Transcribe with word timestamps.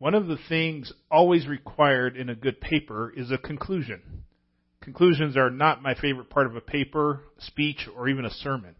One 0.00 0.14
of 0.14 0.28
the 0.28 0.38
things 0.48 0.90
always 1.10 1.46
required 1.46 2.16
in 2.16 2.30
a 2.30 2.34
good 2.34 2.58
paper 2.58 3.12
is 3.14 3.30
a 3.30 3.36
conclusion. 3.36 4.00
Conclusions 4.80 5.36
are 5.36 5.50
not 5.50 5.82
my 5.82 5.94
favorite 5.94 6.30
part 6.30 6.46
of 6.46 6.56
a 6.56 6.62
paper, 6.62 7.20
speech, 7.36 7.86
or 7.94 8.08
even 8.08 8.24
a 8.24 8.30
sermon. 8.30 8.76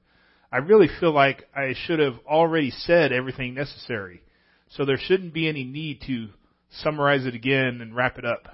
I 0.50 0.56
really 0.56 0.88
feel 0.98 1.12
like 1.12 1.44
I 1.54 1.74
should 1.76 1.98
have 1.98 2.14
already 2.26 2.70
said 2.70 3.12
everything 3.12 3.52
necessary, 3.52 4.22
so 4.70 4.86
there 4.86 4.96
shouldn't 4.96 5.34
be 5.34 5.46
any 5.46 5.62
need 5.62 6.00
to 6.06 6.28
summarize 6.70 7.26
it 7.26 7.34
again 7.34 7.82
and 7.82 7.94
wrap 7.94 8.16
it 8.16 8.24
up. 8.24 8.48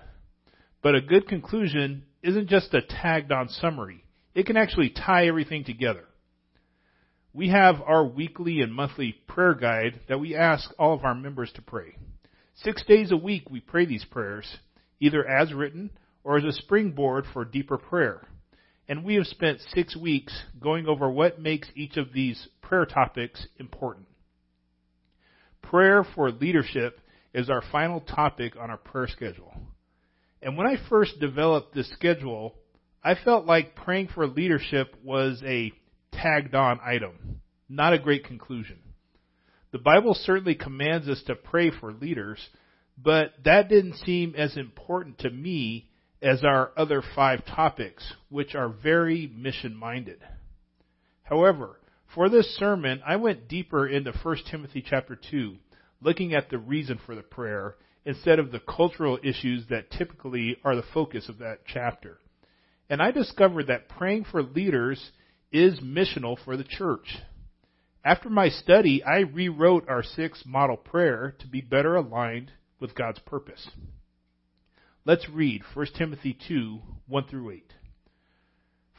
But 0.83 0.97
a 0.97 1.01
good 1.01 1.29
conclusion 1.29 2.03
isn't 2.25 2.49
just 2.49 2.75
a 2.75 2.83
tagged 2.83 3.31
on 3.31 3.49
summary. 3.49 4.03
It 4.35 4.45
can 4.45 4.57
actually 4.57 4.91
tie 4.91 5.29
everything 5.29 5.63
together. 5.63 6.07
We 7.33 7.51
have 7.51 7.81
our 7.81 8.05
weekly 8.05 8.61
and 8.61 8.75
monthly 8.75 9.13
prayer 9.29 9.55
guide 9.55 10.01
that 10.09 10.19
we 10.19 10.35
ask 10.35 10.69
all 10.81 10.95
of 10.95 11.05
our 11.05 11.15
members 11.15 11.53
to 11.53 11.63
pray. 11.63 11.95
Six 12.63 12.83
days 12.85 13.13
a 13.13 13.17
week 13.17 13.51
we 13.51 13.61
pray 13.61 13.85
these 13.85 14.05
prayers, 14.07 14.57
either 14.99 15.27
as 15.27 15.53
written 15.53 15.91
or 16.25 16.39
as 16.39 16.45
a 16.45 16.53
springboard 16.53 17.27
for 17.33 17.45
deeper 17.45 17.77
prayer. 17.77 18.27
And 18.89 19.05
we 19.05 19.17
have 19.17 19.27
spent 19.27 19.61
six 19.75 19.95
weeks 19.97 20.33
going 20.59 20.87
over 20.87 21.11
what 21.11 21.41
makes 21.41 21.69
each 21.75 21.97
of 21.99 22.13
these 22.13 22.49
prayer 22.63 22.87
topics 22.87 23.47
important. 23.59 24.07
Prayer 25.61 26.07
for 26.15 26.31
leadership 26.31 27.01
is 27.35 27.51
our 27.51 27.63
final 27.71 28.01
topic 28.01 28.55
on 28.59 28.71
our 28.71 28.79
prayer 28.79 29.09
schedule. 29.09 29.53
And 30.41 30.57
when 30.57 30.67
I 30.67 30.77
first 30.89 31.21
developed 31.21 31.75
this 31.75 31.91
schedule, 31.93 32.55
I 33.05 33.17
felt 33.17 33.45
like 33.45 33.75
praying 33.75 34.09
for 34.15 34.27
leadership 34.27 34.95
was 35.03 35.43
a 35.45 35.73
tagged 36.13 36.55
on 36.55 36.81
item, 36.83 37.43
not 37.69 37.93
a 37.93 37.99
great 37.99 38.25
conclusion. 38.25 38.79
The 39.77 39.83
Bible 39.83 40.15
certainly 40.15 40.55
commands 40.55 41.07
us 41.07 41.23
to 41.25 41.35
pray 41.35 41.71
for 41.71 41.93
leaders, 41.93 42.39
but 42.97 43.35
that 43.45 43.69
didn't 43.69 43.97
seem 43.97 44.35
as 44.35 44.57
important 44.57 45.19
to 45.19 45.29
me 45.29 45.91
as 46.23 46.43
our 46.45 46.73
other 46.79 47.03
five 47.15 47.45
topics, 47.45 48.15
which 48.31 48.55
are 48.55 48.71
very 48.71 49.31
mission 49.37 49.77
minded. 49.77 50.23
However, 51.25 51.79
for 52.15 52.31
this 52.31 52.57
sermon, 52.57 53.03
I 53.07 53.17
went 53.17 53.49
deeper 53.49 53.87
into 53.87 54.13
1 54.13 54.37
Timothy 54.51 54.81
chapter 54.81 55.15
2, 55.15 55.57
looking 56.01 56.33
at 56.33 56.49
the 56.49 56.57
reason 56.57 56.99
for 57.05 57.15
the 57.15 57.21
prayer 57.21 57.77
instead 58.07 58.39
of 58.39 58.53
the 58.53 58.61
cultural 58.61 59.19
issues 59.23 59.67
that 59.69 59.91
typically 59.91 60.57
are 60.65 60.75
the 60.75 60.85
focus 60.95 61.29
of 61.29 61.37
that 61.41 61.67
chapter. 61.67 62.17
And 62.89 63.03
I 63.03 63.11
discovered 63.11 63.67
that 63.67 63.91
praying 63.91 64.25
for 64.25 64.43
leaders 64.43 65.11
is 65.53 65.81
missional 65.81 66.43
for 66.47 66.57
the 66.57 66.65
church. 66.65 67.19
After 68.07 68.31
my 68.31 68.51
study, 68.51 69.03
I 69.03 69.19
rewrote 69.19 69.89
our 69.89 70.05
six 70.05 70.45
model 70.47 70.77
prayer 70.77 71.35
to 71.41 71.49
be 71.49 71.61
better 71.61 71.97
aligned 71.97 72.53
with 72.79 72.95
God's 72.95 73.19
purpose. 73.19 73.69
Let's 75.05 75.29
read 75.29 75.63
1 75.75 75.87
Timothy 75.99 76.39
2, 76.47 76.79
1 77.09 77.25
through 77.27 77.51
8. 77.51 77.73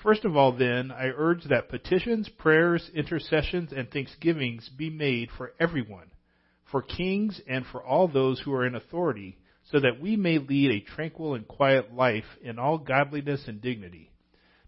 First 0.03 0.25
of 0.25 0.35
all, 0.35 0.51
then, 0.51 0.91
I 0.91 1.05
urge 1.05 1.45
that 1.45 1.69
petitions, 1.69 2.27
prayers, 2.27 2.91
intercessions, 2.93 3.71
and 3.71 3.89
thanksgivings 3.89 4.67
be 4.67 4.89
made 4.89 5.29
for 5.37 5.53
everyone, 5.57 6.11
for 6.69 6.81
kings 6.81 7.39
and 7.47 7.65
for 7.65 7.81
all 7.81 8.09
those 8.09 8.41
who 8.41 8.53
are 8.53 8.67
in 8.67 8.75
authority, 8.75 9.37
so 9.71 9.79
that 9.79 10.01
we 10.01 10.17
may 10.17 10.37
lead 10.37 10.69
a 10.69 10.81
tranquil 10.81 11.33
and 11.33 11.47
quiet 11.47 11.93
life 11.93 12.27
in 12.41 12.59
all 12.59 12.77
godliness 12.77 13.47
and 13.47 13.61
dignity. 13.61 14.11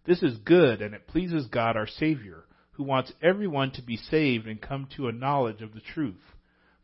This 0.06 0.24
is 0.24 0.38
good, 0.38 0.82
and 0.82 0.96
it 0.96 1.08
pleases 1.08 1.48
God 1.48 1.76
our 1.76 1.88
Savior 1.88 2.46
who 2.80 2.86
wants 2.86 3.12
everyone 3.22 3.70
to 3.70 3.82
be 3.82 3.98
saved 3.98 4.48
and 4.48 4.62
come 4.62 4.88
to 4.96 5.10
a 5.10 5.12
knowledge 5.12 5.62
of 5.62 5.74
the 5.74 5.82
truth. 5.82 6.24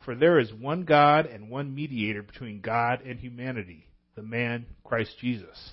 For 0.03 0.13
there 0.13 0.39
is 0.39 0.51
one 0.51 0.83
God 0.83 1.25
and 1.25 1.49
one 1.49 1.73
mediator 1.73 2.21
between 2.21 2.59
God 2.59 2.99
and 3.05 3.17
humanity, 3.17 3.87
the 4.13 4.21
man 4.21 4.65
Christ 4.83 5.15
Jesus, 5.21 5.71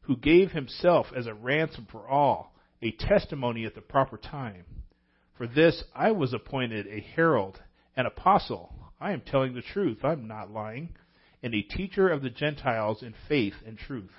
who 0.00 0.16
gave 0.16 0.50
himself 0.50 1.06
as 1.16 1.28
a 1.28 1.34
ransom 1.34 1.86
for 1.92 2.08
all, 2.08 2.56
a 2.82 2.90
testimony 2.90 3.64
at 3.64 3.76
the 3.76 3.80
proper 3.80 4.16
time. 4.16 4.64
For 5.38 5.46
this 5.46 5.84
I 5.94 6.10
was 6.10 6.32
appointed 6.32 6.88
a 6.88 6.98
herald, 7.14 7.60
an 7.96 8.06
apostle. 8.06 8.74
I 9.00 9.12
am 9.12 9.20
telling 9.20 9.54
the 9.54 9.62
truth, 9.62 9.98
I'm 10.02 10.26
not 10.26 10.50
lying, 10.50 10.88
and 11.40 11.54
a 11.54 11.62
teacher 11.62 12.08
of 12.08 12.22
the 12.22 12.30
Gentiles 12.30 13.00
in 13.00 13.14
faith 13.28 13.54
and 13.64 13.78
truth. 13.78 14.10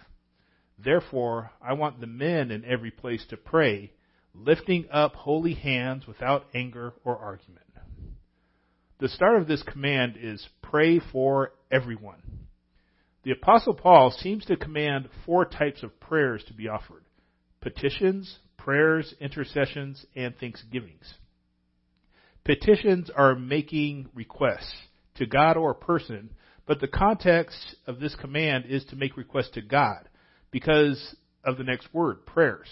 Therefore, 0.82 1.52
I 1.62 1.74
want 1.74 2.00
the 2.00 2.08
men 2.08 2.50
in 2.50 2.64
every 2.64 2.92
place 2.92 3.26
to 3.30 3.36
pray 3.36 3.92
lifting 4.34 4.88
up 4.92 5.16
holy 5.16 5.54
hands 5.54 6.08
without 6.08 6.46
anger 6.54 6.94
or 7.04 7.18
argument. 7.18 7.64
The 9.04 9.10
start 9.10 9.42
of 9.42 9.48
this 9.48 9.62
command 9.64 10.18
is 10.18 10.48
pray 10.62 11.00
for 11.00 11.52
everyone. 11.70 12.22
The 13.24 13.32
Apostle 13.32 13.74
Paul 13.74 14.12
seems 14.12 14.46
to 14.46 14.56
command 14.56 15.10
four 15.26 15.44
types 15.44 15.84
of 15.84 16.00
prayers 16.00 16.42
to 16.48 16.54
be 16.54 16.70
offered 16.70 17.04
petitions, 17.60 18.40
prayers, 18.58 19.14
intercessions, 19.20 20.06
and 20.16 20.34
thanksgivings. 20.38 21.16
Petitions 22.46 23.10
are 23.14 23.36
making 23.36 24.08
requests 24.14 24.74
to 25.16 25.26
God 25.26 25.58
or 25.58 25.72
a 25.72 25.76
person, 25.76 26.30
but 26.66 26.80
the 26.80 26.88
context 26.88 27.76
of 27.88 28.00
this 28.00 28.16
command 28.16 28.66
is 28.70 28.86
to 28.86 28.96
make 28.96 29.18
requests 29.18 29.52
to 29.56 29.62
God 29.62 30.08
because 30.50 31.14
of 31.44 31.58
the 31.58 31.66
next 31.66 31.94
word, 31.94 32.26
prayers. 32.26 32.68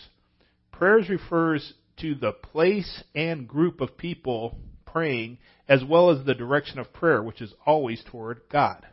Prayers 0.71 1.09
refers 1.09 1.73
to 1.97 2.15
the 2.15 2.31
place 2.31 3.03
and 3.13 3.47
group 3.47 3.81
of 3.81 3.97
people 3.97 4.57
praying 4.85 5.37
as 5.67 5.83
well 5.83 6.09
as 6.09 6.25
the 6.25 6.33
direction 6.33 6.79
of 6.79 6.93
prayer, 6.93 7.21
which 7.21 7.41
is 7.41 7.53
always 7.65 8.03
toward 8.09 8.41
God. 8.51 8.85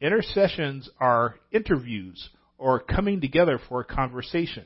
Intercessions 0.00 0.88
are 1.00 1.34
interviews 1.50 2.30
or 2.56 2.80
coming 2.80 3.20
together 3.20 3.58
for 3.68 3.80
a 3.80 3.84
conversation. 3.84 4.64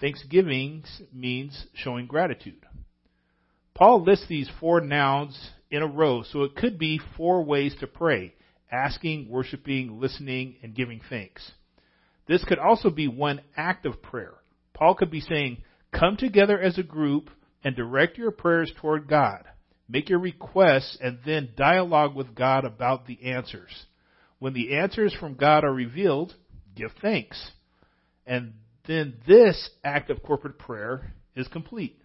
Thanksgiving 0.00 0.84
means 1.12 1.66
showing 1.74 2.06
gratitude. 2.06 2.64
Paul 3.74 4.02
lists 4.02 4.26
these 4.28 4.50
four 4.60 4.80
nouns 4.80 5.50
in 5.70 5.82
a 5.82 5.86
row, 5.86 6.22
so 6.22 6.42
it 6.42 6.54
could 6.54 6.78
be 6.78 7.00
four 7.16 7.44
ways 7.44 7.74
to 7.80 7.86
pray 7.86 8.34
asking, 8.70 9.28
worshiping, 9.28 10.00
listening, 10.00 10.56
and 10.62 10.74
giving 10.74 11.00
thanks. 11.10 11.52
This 12.26 12.42
could 12.44 12.58
also 12.58 12.88
be 12.90 13.06
one 13.06 13.42
act 13.56 13.84
of 13.84 14.02
prayer. 14.02 14.34
Paul 14.82 14.96
could 14.96 15.12
be 15.12 15.20
saying, 15.20 15.58
come 15.92 16.16
together 16.16 16.58
as 16.58 16.76
a 16.76 16.82
group 16.82 17.30
and 17.62 17.76
direct 17.76 18.18
your 18.18 18.32
prayers 18.32 18.72
toward 18.80 19.06
God. 19.06 19.44
Make 19.88 20.08
your 20.08 20.18
requests 20.18 20.98
and 21.00 21.20
then 21.24 21.50
dialogue 21.56 22.16
with 22.16 22.34
God 22.34 22.64
about 22.64 23.06
the 23.06 23.30
answers. 23.30 23.70
When 24.40 24.54
the 24.54 24.74
answers 24.74 25.14
from 25.14 25.34
God 25.34 25.62
are 25.62 25.72
revealed, 25.72 26.34
give 26.74 26.90
thanks. 27.00 27.52
And 28.26 28.54
then 28.88 29.18
this 29.24 29.70
act 29.84 30.10
of 30.10 30.20
corporate 30.20 30.58
prayer 30.58 31.14
is 31.36 31.46
complete. 31.46 32.02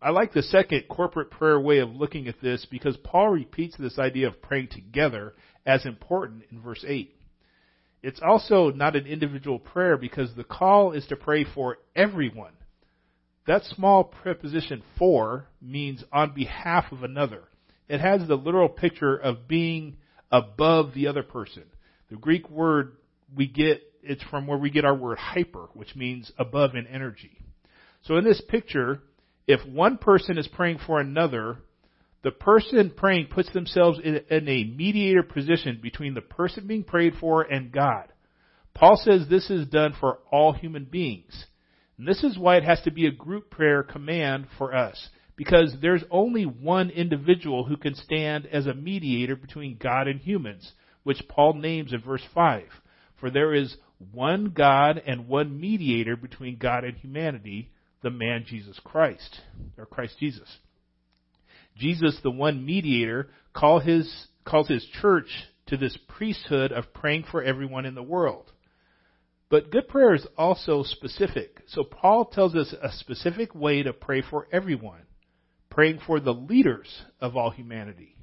I 0.00 0.10
like 0.10 0.32
the 0.32 0.44
second 0.44 0.84
corporate 0.88 1.32
prayer 1.32 1.58
way 1.58 1.78
of 1.80 1.90
looking 1.90 2.28
at 2.28 2.40
this 2.40 2.64
because 2.70 2.96
Paul 2.98 3.30
repeats 3.30 3.76
this 3.76 3.98
idea 3.98 4.28
of 4.28 4.40
praying 4.40 4.68
together 4.68 5.34
as 5.66 5.84
important 5.86 6.44
in 6.52 6.60
verse 6.60 6.84
8. 6.86 7.16
It's 8.04 8.20
also 8.20 8.68
not 8.68 8.96
an 8.96 9.06
individual 9.06 9.58
prayer 9.58 9.96
because 9.96 10.28
the 10.34 10.44
call 10.44 10.92
is 10.92 11.06
to 11.06 11.16
pray 11.16 11.46
for 11.54 11.78
everyone. 11.96 12.52
That 13.46 13.64
small 13.64 14.04
preposition 14.04 14.82
for 14.98 15.46
means 15.62 16.04
on 16.12 16.34
behalf 16.34 16.92
of 16.92 17.02
another. 17.02 17.44
It 17.88 18.02
has 18.02 18.28
the 18.28 18.34
literal 18.34 18.68
picture 18.68 19.16
of 19.16 19.48
being 19.48 19.96
above 20.30 20.92
the 20.92 21.06
other 21.06 21.22
person. 21.22 21.62
The 22.10 22.16
Greek 22.16 22.50
word 22.50 22.98
we 23.34 23.46
get, 23.46 23.80
it's 24.02 24.22
from 24.24 24.46
where 24.46 24.58
we 24.58 24.68
get 24.68 24.84
our 24.84 24.94
word 24.94 25.16
hyper, 25.16 25.70
which 25.72 25.96
means 25.96 26.30
above 26.36 26.74
in 26.74 26.86
energy. 26.86 27.40
So 28.02 28.18
in 28.18 28.24
this 28.24 28.42
picture, 28.48 29.00
if 29.46 29.66
one 29.66 29.96
person 29.96 30.36
is 30.36 30.46
praying 30.46 30.80
for 30.86 31.00
another, 31.00 31.56
the 32.24 32.30
person 32.30 32.90
praying 32.96 33.26
puts 33.26 33.52
themselves 33.52 34.00
in, 34.02 34.22
a 34.30 34.64
mediator 34.64 35.22
position 35.22 35.78
between 35.80 36.14
the 36.14 36.22
person 36.22 36.66
being 36.66 36.82
prayed 36.82 37.12
for 37.20 37.42
and 37.42 37.70
God. 37.70 38.06
Paul 38.74 38.96
says 38.96 39.28
this 39.28 39.50
is 39.50 39.68
done 39.68 39.94
for 40.00 40.18
all 40.32 40.54
human 40.54 40.84
beings. 40.84 41.44
And 41.98 42.08
this 42.08 42.24
is 42.24 42.38
why 42.38 42.56
it 42.56 42.64
has 42.64 42.80
to 42.82 42.90
be 42.90 43.06
a 43.06 43.12
group 43.12 43.50
prayer 43.50 43.82
command 43.82 44.46
for 44.56 44.74
us. 44.74 45.10
Because 45.36 45.76
there's 45.82 46.02
only 46.10 46.44
one 46.44 46.88
individual 46.90 47.66
who 47.66 47.76
can 47.76 47.94
stand 47.94 48.46
as 48.46 48.66
a 48.66 48.74
mediator 48.74 49.36
between 49.36 49.76
God 49.76 50.08
and 50.08 50.18
humans, 50.18 50.72
which 51.02 51.28
Paul 51.28 51.54
names 51.54 51.92
in 51.92 52.00
verse 52.00 52.24
5. 52.32 52.62
For 53.20 53.30
there 53.30 53.52
is 53.52 53.76
one 54.12 54.46
God 54.56 55.02
and 55.06 55.28
one 55.28 55.60
mediator 55.60 56.16
between 56.16 56.56
God 56.56 56.84
and 56.84 56.96
humanity, 56.96 57.70
the 58.02 58.10
man 58.10 58.46
Jesus 58.48 58.80
Christ, 58.82 59.40
or 59.76 59.84
Christ 59.84 60.14
Jesus. 60.18 60.48
Jesus, 61.76 62.18
the 62.22 62.30
one 62.30 62.64
mediator, 62.64 63.28
call 63.52 63.80
his, 63.80 64.28
calls 64.44 64.68
his 64.68 64.84
church 65.00 65.28
to 65.66 65.76
this 65.76 65.96
priesthood 66.08 66.72
of 66.72 66.92
praying 66.92 67.24
for 67.30 67.42
everyone 67.42 67.86
in 67.86 67.94
the 67.94 68.02
world. 68.02 68.52
But 69.50 69.70
good 69.70 69.88
prayer 69.88 70.14
is 70.14 70.26
also 70.36 70.82
specific. 70.82 71.62
So 71.68 71.84
Paul 71.84 72.26
tells 72.26 72.54
us 72.54 72.74
a 72.82 72.92
specific 72.92 73.54
way 73.54 73.82
to 73.82 73.92
pray 73.92 74.22
for 74.22 74.48
everyone, 74.52 75.02
praying 75.70 76.00
for 76.06 76.20
the 76.20 76.32
leaders 76.32 77.02
of 77.20 77.36
all 77.36 77.50
humanity. 77.50 78.16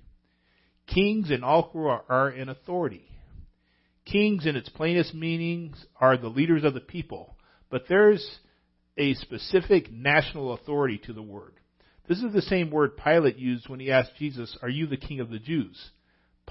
kings 0.88 1.32
and 1.32 1.44
all 1.44 1.70
who 1.72 1.86
are, 1.86 2.04
are 2.10 2.30
in 2.30 2.50
authority. 2.50 3.08
Kings, 4.06 4.46
in 4.46 4.56
its 4.56 4.70
plainest 4.70 5.14
meanings, 5.14 5.86
are 6.00 6.18
the 6.18 6.28
leaders 6.28 6.64
of 6.64 6.74
the 6.74 6.80
people, 6.82 7.38
but 7.70 7.84
there's 7.88 8.40
a 8.98 9.14
specific 9.16 9.92
national 9.92 10.54
authority 10.54 11.00
to 11.06 11.14
the 11.14 11.22
word. 11.22 11.54
This 12.12 12.24
is 12.24 12.34
the 12.34 12.42
same 12.42 12.72
word 12.72 12.98
Pilate 12.98 13.38
used 13.38 13.70
when 13.70 13.80
he 13.80 13.90
asked 13.90 14.18
Jesus, 14.20 14.58
Are 14.62 14.68
you 14.68 14.86
the 14.86 14.98
king 14.98 15.22
of 15.22 15.30
the 15.30 15.40
Jews? 15.40 15.92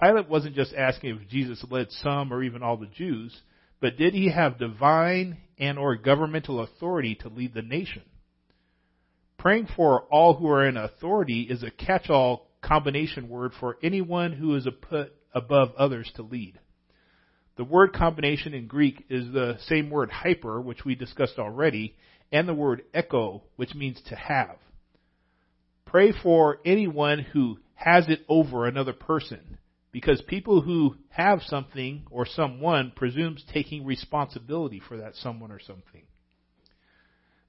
Pilate 0.02 0.26
wasn't 0.26 0.56
just 0.56 0.72
asking 0.72 1.10
if 1.10 1.28
Jesus 1.28 1.62
led 1.70 1.88
some 1.90 2.32
or 2.32 2.42
even 2.42 2.62
all 2.62 2.78
the 2.78 2.86
Jews, 2.86 3.38
but 3.78 3.98
did 3.98 4.14
he 4.14 4.30
have 4.30 4.58
divine 4.58 5.36
and 5.58 5.78
or 5.78 5.96
governmental 5.96 6.60
authority 6.60 7.14
to 7.16 7.28
lead 7.28 7.52
the 7.52 7.60
nation? 7.60 8.00
Praying 9.36 9.68
for 9.76 10.04
all 10.04 10.32
who 10.32 10.48
are 10.48 10.66
in 10.66 10.78
authority 10.78 11.42
is 11.42 11.62
a 11.62 11.70
catch-all 11.70 12.48
combination 12.62 13.28
word 13.28 13.52
for 13.60 13.76
anyone 13.82 14.32
who 14.32 14.56
is 14.56 14.66
put 14.88 15.12
above 15.34 15.74
others 15.76 16.10
to 16.16 16.22
lead. 16.22 16.58
The 17.58 17.64
word 17.64 17.92
combination 17.92 18.54
in 18.54 18.66
Greek 18.66 19.04
is 19.10 19.30
the 19.30 19.58
same 19.66 19.90
word 19.90 20.10
hyper, 20.10 20.58
which 20.58 20.86
we 20.86 20.94
discussed 20.94 21.38
already, 21.38 21.96
and 22.32 22.48
the 22.48 22.54
word 22.54 22.80
echo, 22.94 23.42
which 23.56 23.74
means 23.74 24.00
to 24.08 24.16
have. 24.16 24.56
Pray 25.90 26.12
for 26.22 26.58
anyone 26.64 27.18
who 27.18 27.58
has 27.74 28.08
it 28.08 28.20
over 28.28 28.64
another 28.64 28.92
person, 28.92 29.58
because 29.90 30.22
people 30.28 30.60
who 30.60 30.94
have 31.08 31.42
something 31.42 32.04
or 32.12 32.24
someone 32.24 32.92
presumes 32.94 33.44
taking 33.52 33.84
responsibility 33.84 34.80
for 34.86 34.98
that 34.98 35.16
someone 35.16 35.50
or 35.50 35.58
something. 35.58 36.02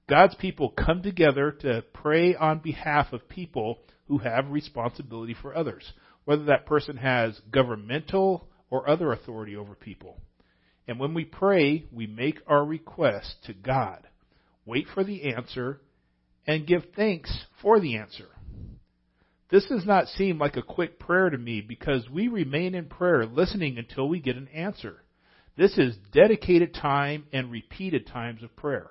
God's 0.08 0.34
people 0.34 0.70
come 0.70 1.02
together 1.02 1.52
to 1.60 1.84
pray 1.94 2.34
on 2.34 2.58
behalf 2.58 3.12
of 3.12 3.28
people 3.28 3.78
who 4.08 4.18
have 4.18 4.50
responsibility 4.50 5.36
for 5.40 5.56
others, 5.56 5.92
whether 6.24 6.46
that 6.46 6.66
person 6.66 6.96
has 6.96 7.40
governmental 7.52 8.48
or 8.70 8.90
other 8.90 9.12
authority 9.12 9.54
over 9.54 9.76
people. 9.76 10.20
And 10.88 10.98
when 10.98 11.14
we 11.14 11.24
pray, 11.24 11.84
we 11.92 12.08
make 12.08 12.40
our 12.48 12.64
request 12.64 13.36
to 13.44 13.54
God, 13.54 14.02
wait 14.66 14.88
for 14.92 15.04
the 15.04 15.32
answer, 15.32 15.80
and 16.46 16.66
give 16.66 16.82
thanks 16.96 17.44
for 17.60 17.80
the 17.80 17.96
answer. 17.96 18.26
This 19.50 19.66
does 19.66 19.84
not 19.84 20.08
seem 20.08 20.38
like 20.38 20.56
a 20.56 20.62
quick 20.62 20.98
prayer 20.98 21.28
to 21.28 21.36
me 21.36 21.60
because 21.60 22.08
we 22.08 22.28
remain 22.28 22.74
in 22.74 22.86
prayer 22.86 23.26
listening 23.26 23.76
until 23.76 24.08
we 24.08 24.18
get 24.18 24.36
an 24.36 24.48
answer. 24.48 25.02
This 25.56 25.76
is 25.76 25.94
dedicated 26.12 26.72
time 26.72 27.24
and 27.32 27.50
repeated 27.50 28.06
times 28.06 28.42
of 28.42 28.56
prayer. 28.56 28.90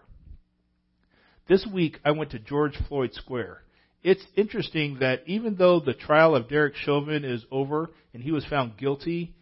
This 1.48 1.66
week 1.66 2.00
I 2.06 2.12
went 2.12 2.32
to 2.32 2.40
George 2.40 2.78
Floyd 2.88 3.14
Square. 3.14 3.64
It's 4.04 4.24
interesting 4.36 4.98
that 5.00 5.24
even 5.26 5.56
though 5.56 5.80
the 5.80 5.94
trial 5.94 6.36
of 6.36 6.48
Derek 6.48 6.76
Chauvin 6.76 7.26
is 7.26 7.44
over 7.52 7.90
and 8.14 8.22
he 8.22 8.32
was 8.32 8.46
found 8.46 8.78
guilty, 8.78 9.34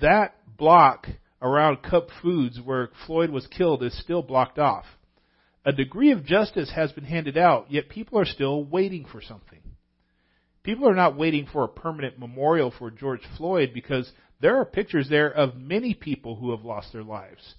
that 0.00 0.34
block 0.56 1.06
around 1.42 1.82
Cup 1.82 2.08
Foods 2.22 2.58
where 2.62 2.88
Floyd 3.06 3.30
was 3.30 3.46
killed 3.46 3.82
is 3.82 3.98
still 4.00 4.22
blocked 4.22 4.58
off. 4.58 4.86
A 5.64 5.72
degree 5.72 6.10
of 6.12 6.24
justice 6.24 6.70
has 6.74 6.92
been 6.92 7.04
handed 7.04 7.38
out, 7.38 7.70
yet 7.70 7.88
people 7.88 8.18
are 8.18 8.26
still 8.26 8.64
waiting 8.64 9.06
for 9.06 9.22
something. 9.22 9.60
People 10.62 10.88
are 10.88 10.94
not 10.94 11.16
waiting 11.16 11.46
for 11.46 11.64
a 11.64 11.68
permanent 11.68 12.18
memorial 12.18 12.70
for 12.70 12.90
George 12.90 13.22
Floyd 13.36 13.70
because 13.72 14.10
there 14.40 14.56
are 14.56 14.64
pictures 14.64 15.08
there 15.08 15.30
of 15.30 15.56
many 15.56 15.94
people 15.94 16.36
who 16.36 16.50
have 16.50 16.64
lost 16.64 16.92
their 16.92 17.02
lives. 17.02 17.54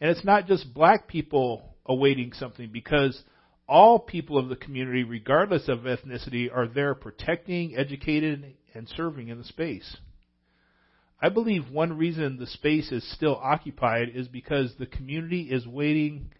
And 0.00 0.10
it's 0.10 0.24
not 0.24 0.46
just 0.46 0.72
black 0.72 1.08
people 1.08 1.74
awaiting 1.86 2.32
something 2.32 2.70
because 2.72 3.20
all 3.68 3.98
people 3.98 4.38
of 4.38 4.48
the 4.48 4.56
community, 4.56 5.04
regardless 5.04 5.68
of 5.68 5.80
ethnicity, 5.80 6.48
are 6.52 6.66
there 6.66 6.94
protecting, 6.94 7.76
educating, 7.76 8.54
and 8.74 8.88
serving 8.88 9.28
in 9.28 9.38
the 9.38 9.44
space. 9.44 9.96
I 11.20 11.28
believe 11.28 11.70
one 11.70 11.98
reason 11.98 12.36
the 12.36 12.46
space 12.46 12.90
is 12.90 13.08
still 13.12 13.36
occupied 13.36 14.08
is 14.14 14.26
because 14.26 14.74
the 14.78 14.86
community 14.86 15.42
is 15.42 15.66
waiting 15.66 16.30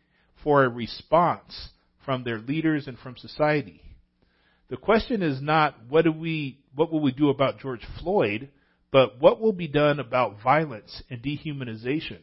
for 0.43 0.65
a 0.65 0.69
response 0.69 1.71
from 2.05 2.25
their 2.25 2.39
leaders 2.39 2.87
and 2.87 2.99
from 2.99 3.17
society. 3.17 3.83
The 4.69 4.77
question 4.77 5.23
is 5.23 5.43
not 5.43 5.75
what 5.89 6.05
do 6.05 6.13
we 6.13 6.59
what 6.75 6.93
will 6.93 7.01
we 7.01 7.13
do 7.13 7.29
about 7.29 7.59
George 7.59 7.85
Floyd, 7.99 8.49
but 8.93 9.21
what 9.21 9.41
will 9.41 9.53
be 9.53 9.69
done 9.69 9.99
about 9.99 10.43
violence 10.43 11.03
and 11.11 11.21
dehumanization. 11.21 12.21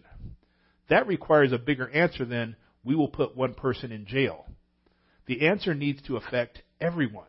That 0.89 1.07
requires 1.07 1.51
a 1.51 1.57
bigger 1.57 1.89
answer 1.89 2.23
than 2.23 2.55
we 2.83 2.95
will 2.95 3.09
put 3.09 3.35
one 3.35 3.53
person 3.53 3.91
in 3.91 4.05
jail. 4.05 4.45
The 5.25 5.45
answer 5.47 5.73
needs 5.73 6.01
to 6.03 6.15
affect 6.15 6.61
everyone. 6.79 7.27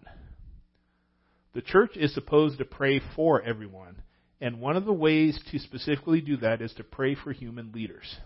The 1.55 1.63
church 1.63 1.97
is 1.97 2.15
supposed 2.15 2.59
to 2.59 2.65
pray 2.65 3.01
for 3.17 3.43
everyone, 3.43 4.03
and 4.41 4.61
one 4.61 4.77
of 4.77 4.85
the 4.85 4.93
ways 4.93 5.41
to 5.51 5.59
specifically 5.59 6.21
do 6.21 6.37
that 6.37 6.63
is 6.63 6.73
to 6.75 6.85
pray 6.85 7.17
for 7.17 7.33
human 7.33 7.73
leaders. 7.73 8.17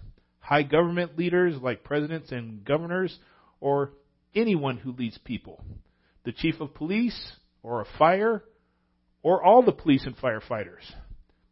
High 0.42 0.64
government 0.64 1.16
leaders 1.16 1.56
like 1.62 1.84
presidents 1.84 2.32
and 2.32 2.64
governors, 2.64 3.16
or 3.60 3.92
anyone 4.34 4.76
who 4.76 4.92
leads 4.92 5.16
people. 5.18 5.64
The 6.24 6.32
chief 6.32 6.60
of 6.60 6.74
police, 6.74 7.32
or 7.62 7.80
a 7.80 7.86
fire, 7.98 8.42
or 9.22 9.42
all 9.42 9.62
the 9.62 9.72
police 9.72 10.04
and 10.04 10.16
firefighters. 10.16 10.82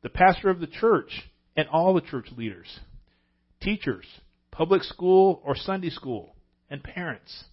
The 0.02 0.08
pastor 0.08 0.50
of 0.50 0.58
the 0.58 0.66
church, 0.66 1.30
and 1.56 1.68
all 1.68 1.94
the 1.94 2.00
church 2.00 2.26
leaders. 2.36 2.80
Teachers, 3.60 4.06
public 4.50 4.82
school 4.82 5.40
or 5.44 5.54
Sunday 5.54 5.90
school, 5.90 6.34
and 6.68 6.82
parents. 6.82 7.44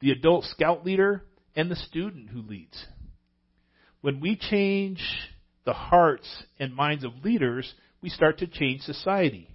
The 0.00 0.10
adult 0.10 0.44
scout 0.44 0.84
leader, 0.84 1.24
and 1.56 1.70
the 1.70 1.76
student 1.76 2.28
who 2.28 2.42
leads. 2.42 2.84
When 4.02 4.20
we 4.20 4.36
change 4.36 5.02
the 5.64 5.72
hearts 5.72 6.28
and 6.58 6.74
minds 6.74 7.04
of 7.04 7.24
leaders, 7.24 7.72
we 8.02 8.10
start 8.10 8.38
to 8.38 8.46
change 8.46 8.82
society. 8.82 9.48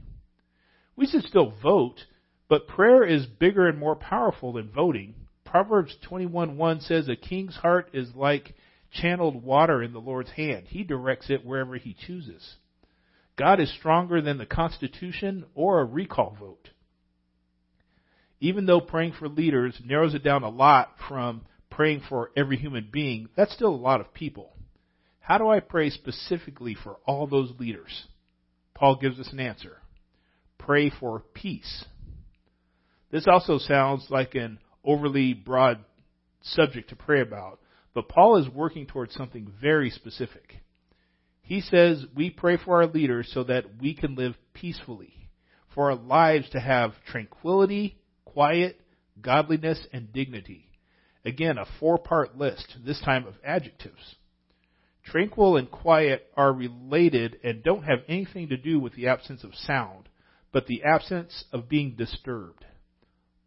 We 0.96 1.08
should 1.08 1.24
still 1.24 1.54
vote, 1.62 2.06
but 2.48 2.68
prayer 2.68 3.04
is 3.04 3.26
bigger 3.26 3.68
and 3.68 3.80
more 3.80 3.96
powerful 3.96 4.54
than 4.54 4.70
voting. 4.70 5.16
Proverbs 5.44 5.98
21:1 6.02 6.82
says 6.82 7.08
a 7.08 7.16
king's 7.16 7.56
heart 7.56 7.90
is 7.94 8.16
like 8.16 8.56
channeled 8.92 9.44
water 9.44 9.82
in 9.82 9.94
the 9.94 10.02
Lord's 10.02 10.32
hand. 10.32 10.68
He 10.68 10.84
directs 10.84 11.30
it 11.30 11.46
wherever 11.46 11.76
he 11.76 11.94
chooses. 11.94 12.58
God 13.36 13.60
is 13.60 13.74
stronger 13.74 14.22
than 14.22 14.38
the 14.38 14.46
Constitution 14.46 15.46
or 15.56 15.82
a 15.82 15.86
recall 15.86 16.38
vote. 16.40 16.70
Even 18.40 18.66
though 18.66 18.82
praying 18.82 19.14
for 19.14 19.28
leaders 19.28 19.80
narrows 19.84 20.14
it 20.14 20.24
down 20.24 20.44
a 20.44 20.50
lot 20.50 20.92
from 21.08 21.46
praying 21.70 22.02
for 22.08 22.30
every 22.36 22.58
human 22.58 22.90
being, 22.92 23.30
that's 23.36 23.54
still 23.54 23.74
a 23.74 23.76
lot 23.76 24.02
of 24.02 24.14
people. 24.14 24.54
How 25.20 25.38
do 25.38 25.48
I 25.48 25.62
pray 25.62 25.90
specifically 25.90 26.76
for 26.76 26.98
all 27.06 27.26
those 27.26 27.52
leaders? 27.58 28.08
Paul 28.76 28.98
gives 28.98 29.20
us 29.20 29.32
an 29.32 29.40
answer. 29.40 29.78
Pray 30.66 30.90
for 30.90 31.24
peace. 31.34 31.86
This 33.12 33.28
also 33.28 33.58
sounds 33.58 34.08
like 34.10 34.34
an 34.34 34.60
overly 34.84 35.34
broad 35.34 35.84
subject 36.42 36.90
to 36.90 36.96
pray 36.96 37.22
about, 37.22 37.60
but 37.94 38.08
Paul 38.08 38.38
is 38.38 38.48
working 38.48 38.88
towards 38.88 39.14
something 39.14 39.52
very 39.62 39.90
specific. 39.90 40.56
He 41.42 41.60
says 41.60 42.06
we 42.16 42.30
pray 42.30 42.58
for 42.58 42.82
our 42.82 42.88
leaders 42.88 43.30
so 43.34 43.44
that 43.44 43.66
we 43.82 43.94
can 43.94 44.16
live 44.16 44.36
peacefully, 44.54 45.30
for 45.76 45.92
our 45.92 45.98
lives 45.98 46.50
to 46.52 46.62
have 46.62 46.94
tranquility, 47.08 47.98
quiet, 48.24 48.80
godliness, 49.22 49.86
and 49.92 50.14
dignity. 50.14 50.70
Again, 51.26 51.58
a 51.58 51.66
four 51.80 51.98
part 51.98 52.38
list, 52.38 52.78
this 52.86 53.02
time 53.02 53.28
of 53.28 53.36
adjectives. 53.44 54.16
Tranquil 55.04 55.58
and 55.58 55.70
quiet 55.70 56.26
are 56.38 56.54
related 56.54 57.38
and 57.44 57.64
don't 57.64 57.84
have 57.84 58.00
anything 58.08 58.48
to 58.48 58.58
do 58.58 58.80
with 58.80 58.94
the 58.94 59.08
absence 59.08 59.44
of 59.44 59.54
sound, 59.54 60.08
but 60.54 60.68
the 60.68 60.84
absence 60.84 61.44
of 61.52 61.68
being 61.68 61.96
disturbed. 61.98 62.64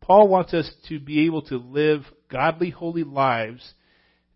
Paul 0.02 0.28
wants 0.28 0.52
us 0.52 0.70
to 0.88 1.00
be 1.00 1.24
able 1.24 1.42
to 1.42 1.56
live 1.56 2.02
godly, 2.28 2.70
holy 2.70 3.04
lives 3.04 3.72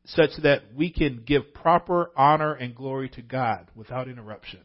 such 0.07 0.31
that 0.43 0.63
we 0.75 0.91
can 0.91 1.23
give 1.27 1.53
proper 1.53 2.11
honor 2.17 2.55
and 2.55 2.75
glory 2.75 3.09
to 3.11 3.23
God 3.23 3.71
without 3.75 4.09
interruption. 4.09 4.61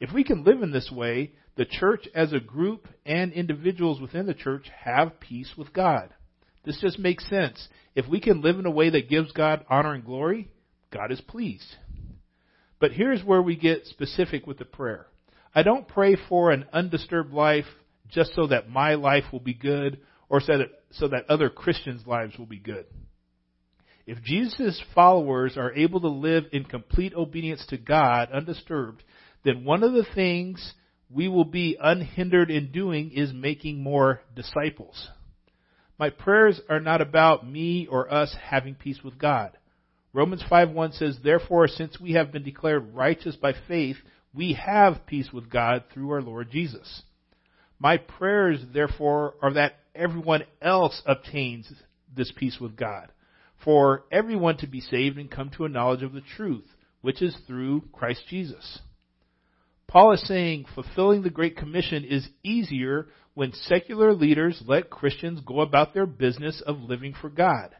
If 0.00 0.12
we 0.12 0.24
can 0.24 0.44
live 0.44 0.62
in 0.62 0.72
this 0.72 0.90
way, 0.90 1.32
the 1.56 1.66
church 1.66 2.08
as 2.14 2.32
a 2.32 2.40
group 2.40 2.88
and 3.04 3.32
individuals 3.32 4.00
within 4.00 4.26
the 4.26 4.34
church 4.34 4.66
have 4.84 5.20
peace 5.20 5.52
with 5.58 5.72
God. 5.72 6.10
This 6.64 6.80
just 6.80 6.98
makes 6.98 7.28
sense. 7.28 7.68
If 7.94 8.08
we 8.08 8.20
can 8.20 8.40
live 8.40 8.58
in 8.58 8.66
a 8.66 8.70
way 8.70 8.90
that 8.90 9.10
gives 9.10 9.32
God 9.32 9.64
honor 9.68 9.94
and 9.94 10.04
glory, 10.04 10.50
God 10.90 11.12
is 11.12 11.20
pleased. 11.20 11.76
But 12.78 12.92
here's 12.92 13.22
where 13.22 13.42
we 13.42 13.56
get 13.56 13.86
specific 13.86 14.46
with 14.46 14.58
the 14.58 14.64
prayer. 14.64 15.06
I 15.54 15.62
don't 15.62 15.88
pray 15.88 16.16
for 16.28 16.50
an 16.50 16.66
undisturbed 16.72 17.32
life 17.32 17.66
just 18.08 18.34
so 18.34 18.46
that 18.48 18.68
my 18.68 18.94
life 18.94 19.24
will 19.32 19.40
be 19.40 19.54
good 19.54 20.00
or 20.28 20.40
so 20.40 20.58
that, 20.58 20.68
so 20.92 21.08
that 21.08 21.28
other 21.28 21.50
Christians' 21.50 22.06
lives 22.06 22.38
will 22.38 22.46
be 22.46 22.58
good. 22.58 22.86
If 24.06 24.22
Jesus' 24.22 24.82
followers 24.94 25.56
are 25.56 25.72
able 25.72 26.00
to 26.00 26.08
live 26.08 26.44
in 26.52 26.64
complete 26.64 27.14
obedience 27.14 27.64
to 27.66 27.76
God 27.76 28.30
undisturbed, 28.32 29.02
then 29.44 29.64
one 29.64 29.82
of 29.82 29.92
the 29.92 30.06
things 30.14 30.74
we 31.10 31.28
will 31.28 31.44
be 31.44 31.76
unhindered 31.80 32.50
in 32.50 32.72
doing 32.72 33.10
is 33.12 33.32
making 33.32 33.82
more 33.82 34.20
disciples. 34.34 35.08
My 35.98 36.10
prayers 36.10 36.60
are 36.68 36.80
not 36.80 37.00
about 37.00 37.48
me 37.48 37.86
or 37.90 38.12
us 38.12 38.34
having 38.40 38.74
peace 38.74 39.02
with 39.04 39.18
God. 39.18 39.56
Romans 40.12 40.42
5:1 40.42 40.92
says, 40.92 41.20
"Therefore, 41.20 41.68
since 41.68 42.00
we 42.00 42.12
have 42.12 42.32
been 42.32 42.42
declared 42.42 42.94
righteous 42.94 43.36
by 43.36 43.52
faith, 43.52 43.96
we 44.34 44.54
have 44.54 45.06
peace 45.06 45.32
with 45.32 45.50
God 45.50 45.84
through 45.90 46.10
our 46.10 46.22
Lord 46.22 46.50
Jesus." 46.50 47.02
My 47.78 47.96
prayers, 47.96 48.64
therefore, 48.72 49.34
are 49.42 49.52
that 49.54 49.78
everyone 49.94 50.44
else 50.60 51.02
obtains 51.06 51.72
this 52.14 52.30
peace 52.32 52.60
with 52.60 52.76
God, 52.76 53.10
for 53.64 54.04
everyone 54.12 54.56
to 54.58 54.66
be 54.66 54.80
saved 54.80 55.18
and 55.18 55.30
come 55.30 55.50
to 55.50 55.64
a 55.64 55.68
knowledge 55.68 56.02
of 56.02 56.12
the 56.12 56.20
truth, 56.20 56.66
which 57.00 57.22
is 57.22 57.36
through 57.46 57.88
Christ 57.92 58.26
Jesus. 58.28 58.80
Paul 59.86 60.12
is 60.12 60.26
saying 60.26 60.66
fulfilling 60.74 61.22
the 61.22 61.30
Great 61.30 61.56
Commission 61.56 62.04
is 62.04 62.28
easier 62.44 63.08
when 63.34 63.52
secular 63.52 64.12
leaders 64.12 64.62
let 64.66 64.90
Christians 64.90 65.40
go 65.40 65.60
about 65.60 65.94
their 65.94 66.06
business 66.06 66.60
of 66.60 66.82
living 66.82 67.14
for 67.14 67.28
God. 67.28 67.70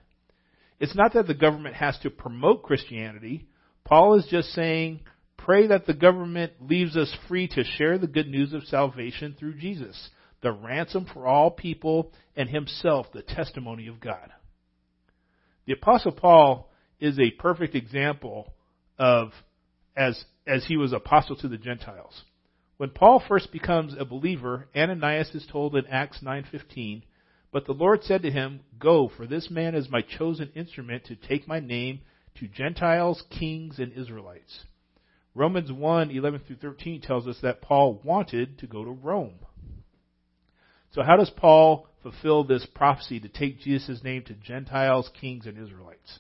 It's 0.81 0.95
not 0.95 1.13
that 1.13 1.27
the 1.27 1.35
government 1.35 1.77
has 1.77 1.99
to 1.99 2.11
promote 2.11 2.63
Christianity. 2.63 3.47
Paul 3.85 4.15
is 4.15 4.27
just 4.27 4.49
saying, 4.51 5.01
pray 5.45 5.67
that 5.69 5.87
the 5.87 5.95
government 5.95 6.53
leaves 6.61 6.97
us 6.97 7.15
free 7.29 7.49
to 7.49 7.65
share 7.65 7.99
the 7.99 8.07
good 8.07 8.29
news 8.29 8.53
of 8.53 8.65
salvation 8.65 9.35
through 9.39 9.59
Jesus, 9.59 10.11
the 10.43 10.53
ransom 10.53 11.07
for 11.13 11.27
all 11.27 11.51
people, 11.51 12.13
and 12.37 12.49
himself, 12.49 13.07
the 13.13 13.23
testimony 13.23 13.87
of 13.87 14.01
God. 14.01 14.31
The 15.67 15.73
apostle 15.73 16.13
Paul 16.13 16.71
is 16.99 17.19
a 17.19 17.31
perfect 17.31 17.75
example 17.75 18.53
of 18.99 19.33
as 19.97 20.25
as 20.47 20.65
he 20.67 20.77
was 20.77 20.93
apostle 20.93 21.37
to 21.37 21.49
the 21.49 21.59
Gentiles. 21.59 22.23
When 22.77 22.91
Paul 22.91 23.23
first 23.27 23.53
becomes 23.53 23.95
a 23.99 24.05
believer, 24.05 24.69
Ananias 24.75 25.35
is 25.35 25.47
told 25.47 25.77
in 25.77 25.87
Acts 25.87 26.23
9:15, 26.23 27.03
"But 27.53 27.67
the 27.67 27.75
Lord 27.75 28.03
said 28.05 28.23
to 28.23 28.31
him, 28.31 28.61
Go, 28.79 29.09
for 29.09 29.27
this 29.27 29.51
man 29.51 29.75
is 29.75 29.91
my 29.91 30.01
chosen 30.01 30.51
instrument 30.55 31.05
to 31.05 31.17
take 31.17 31.47
my 31.47 31.61
name 31.61 32.01
to 32.37 32.49
Gentiles, 32.49 33.23
kings, 33.31 33.79
and 33.79 33.93
Israelites." 33.93 34.65
Romans 35.35 35.71
1:11 35.71 36.41
through 36.47 36.57
13 36.57 37.01
tells 37.01 37.29
us 37.29 37.41
that 37.41 37.63
Paul 37.63 38.01
wanted 38.03 38.59
to 38.59 38.67
go 38.67 38.85
to 38.85 38.91
Rome. 38.91 39.39
So 40.93 41.03
how 41.03 41.17
does 41.17 41.31
Paul 41.31 41.87
fulfill 42.03 42.43
this 42.45 42.67
prophecy 42.67 43.21
to 43.21 43.29
take 43.29 43.61
Jesus' 43.61 44.03
name 44.03 44.25
to 44.25 44.35
Gentiles, 44.35 45.09
kings, 45.21 45.47
and 45.47 45.57
Israelites? 45.57 46.19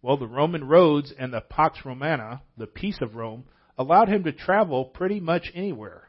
Well, 0.00 0.16
the 0.16 0.26
Roman 0.26 0.64
roads 0.64 1.12
and 1.18 1.32
the 1.32 1.40
Pax 1.42 1.84
Romana, 1.84 2.42
the 2.56 2.66
peace 2.66 3.00
of 3.02 3.16
Rome, 3.16 3.44
allowed 3.76 4.08
him 4.08 4.24
to 4.24 4.32
travel 4.32 4.86
pretty 4.86 5.20
much 5.20 5.50
anywhere. 5.54 6.08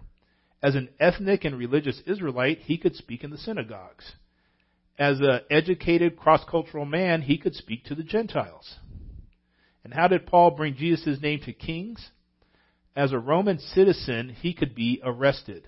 As 0.63 0.75
an 0.75 0.89
ethnic 0.99 1.43
and 1.43 1.57
religious 1.57 2.01
Israelite, 2.05 2.59
he 2.59 2.77
could 2.77 2.95
speak 2.95 3.23
in 3.23 3.31
the 3.31 3.37
synagogues. 3.37 4.15
As 4.97 5.19
an 5.19 5.41
educated 5.49 6.15
cross-cultural 6.15 6.85
man, 6.85 7.21
he 7.21 7.37
could 7.37 7.53
speak 7.53 7.85
to 7.85 7.95
the 7.95 8.03
Gentiles. 8.03 8.77
And 9.87 9.93
how 9.93 10.09
did 10.09 10.27
Paul 10.27 10.51
bring 10.51 10.75
Jesus' 10.75 11.21
name 11.21 11.39
to 11.45 11.53
kings? 11.53 12.09
As 12.93 13.13
a 13.13 13.19
Roman 13.19 13.57
citizen, 13.57 14.35
he 14.41 14.53
could 14.53 14.75
be 14.75 14.99
arrested 15.01 15.65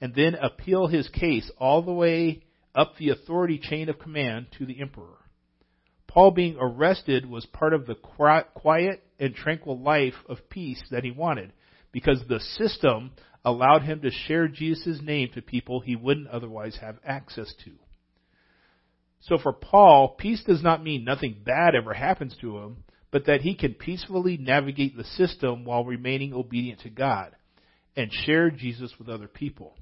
and 0.00 0.12
then 0.12 0.34
appeal 0.34 0.88
his 0.88 1.08
case 1.08 1.48
all 1.56 1.80
the 1.80 1.92
way 1.92 2.42
up 2.74 2.96
the 2.96 3.10
authority 3.10 3.60
chain 3.62 3.88
of 3.88 4.00
command 4.00 4.48
to 4.58 4.66
the 4.66 4.80
emperor. 4.80 5.18
Paul 6.08 6.32
being 6.32 6.56
arrested 6.58 7.30
was 7.30 7.46
part 7.46 7.72
of 7.72 7.86
the 7.86 7.94
quiet 7.94 9.04
and 9.20 9.36
tranquil 9.36 9.78
life 9.78 10.14
of 10.28 10.50
peace 10.50 10.82
that 10.90 11.04
he 11.04 11.12
wanted 11.12 11.52
because 11.92 12.24
the 12.26 12.40
system 12.40 13.12
allowed 13.44 13.82
him 13.82 14.00
to 14.00 14.10
share 14.10 14.48
Jesus' 14.48 15.00
name 15.00 15.28
to 15.34 15.42
people 15.42 15.78
he 15.78 15.94
wouldn't 15.94 16.26
otherwise 16.26 16.76
have 16.80 16.98
access 17.06 17.54
to. 17.64 17.70
So 19.20 19.38
for 19.38 19.52
Paul, 19.52 20.16
peace 20.18 20.42
does 20.42 20.60
not 20.60 20.82
mean 20.82 21.04
nothing 21.04 21.36
bad 21.44 21.76
ever 21.76 21.94
happens 21.94 22.36
to 22.40 22.58
him, 22.58 22.82
but 23.10 23.26
that 23.26 23.40
he 23.40 23.54
can 23.54 23.74
peacefully 23.74 24.36
navigate 24.36 24.96
the 24.96 25.04
system 25.04 25.64
while 25.64 25.84
remaining 25.84 26.32
obedient 26.32 26.80
to 26.80 26.90
God 26.90 27.34
and 27.96 28.12
share 28.12 28.50
Jesus 28.50 28.94
with 28.98 29.08
other 29.08 29.28
people. 29.28 29.76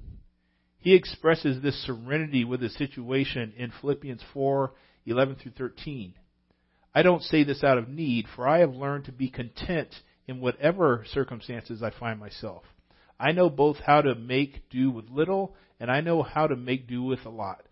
He 0.79 0.95
expresses 0.95 1.61
this 1.61 1.85
serenity 1.85 2.43
with 2.43 2.61
his 2.61 2.75
situation 2.75 3.53
in 3.57 3.71
Philippians 3.81 4.23
4 4.33 4.71
11 5.05 5.35
through 5.35 5.53
13. 5.57 6.13
I 6.93 7.01
don't 7.01 7.23
say 7.23 7.43
this 7.43 7.63
out 7.63 7.77
of 7.77 7.89
need, 7.89 8.25
for 8.35 8.47
I 8.47 8.59
have 8.59 8.73
learned 8.73 9.05
to 9.05 9.11
be 9.11 9.29
content 9.29 9.89
in 10.27 10.41
whatever 10.41 11.05
circumstances 11.11 11.81
I 11.81 11.91
find 11.91 12.19
myself. 12.19 12.63
I 13.19 13.31
know 13.31 13.49
both 13.49 13.77
how 13.77 14.01
to 14.01 14.15
make 14.15 14.69
do 14.69 14.91
with 14.91 15.09
little, 15.09 15.55
and 15.79 15.91
I 15.91 16.01
know 16.01 16.23
how 16.23 16.47
to 16.47 16.55
make 16.55 16.87
do 16.87 17.03
with 17.03 17.25
a 17.25 17.29
lot. 17.29 17.63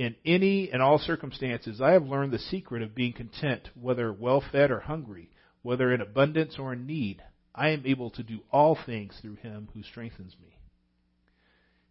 In 0.00 0.16
any 0.24 0.70
and 0.72 0.80
all 0.80 0.96
circumstances, 0.96 1.78
I 1.78 1.90
have 1.90 2.06
learned 2.06 2.32
the 2.32 2.38
secret 2.38 2.80
of 2.80 2.94
being 2.94 3.12
content, 3.12 3.68
whether 3.78 4.10
well 4.10 4.40
fed 4.40 4.70
or 4.70 4.80
hungry, 4.80 5.28
whether 5.60 5.92
in 5.92 6.00
abundance 6.00 6.58
or 6.58 6.72
in 6.72 6.86
need. 6.86 7.22
I 7.54 7.68
am 7.68 7.82
able 7.84 8.08
to 8.12 8.22
do 8.22 8.40
all 8.50 8.78
things 8.86 9.18
through 9.20 9.34
him 9.34 9.68
who 9.74 9.82
strengthens 9.82 10.34
me. 10.40 10.56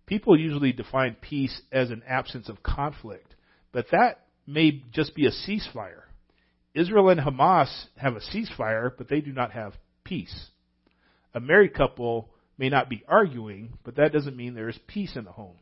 People 0.08 0.40
usually 0.40 0.74
define 0.74 1.18
peace 1.22 1.62
as 1.72 1.92
an 1.92 2.02
absence 2.08 2.50
of 2.50 2.64
conflict, 2.64 3.36
but 3.72 3.86
that 3.92 4.26
may 4.48 4.82
just 4.92 5.14
be 5.14 5.28
a 5.28 5.32
ceasefire. 5.32 6.06
Israel 6.74 7.10
and 7.10 7.22
Hamas 7.22 7.70
have 7.96 8.16
a 8.16 8.22
ceasefire, 8.22 8.90
but 8.98 9.08
they 9.08 9.22
do 9.22 9.34
not 9.34 9.52
have 9.52 9.78
peace. 10.04 10.50
A 11.36 11.40
married 11.40 11.76
couple 11.76 12.32
may 12.58 12.70
not 12.70 12.90
be 12.90 13.04
arguing, 13.08 13.78
but 13.84 13.98
that 13.98 14.14
doesn't 14.14 14.36
mean 14.36 14.56
there 14.56 14.68
is 14.68 14.80
peace 14.88 15.16
in 15.16 15.26
the 15.26 15.32
home. 15.32 15.58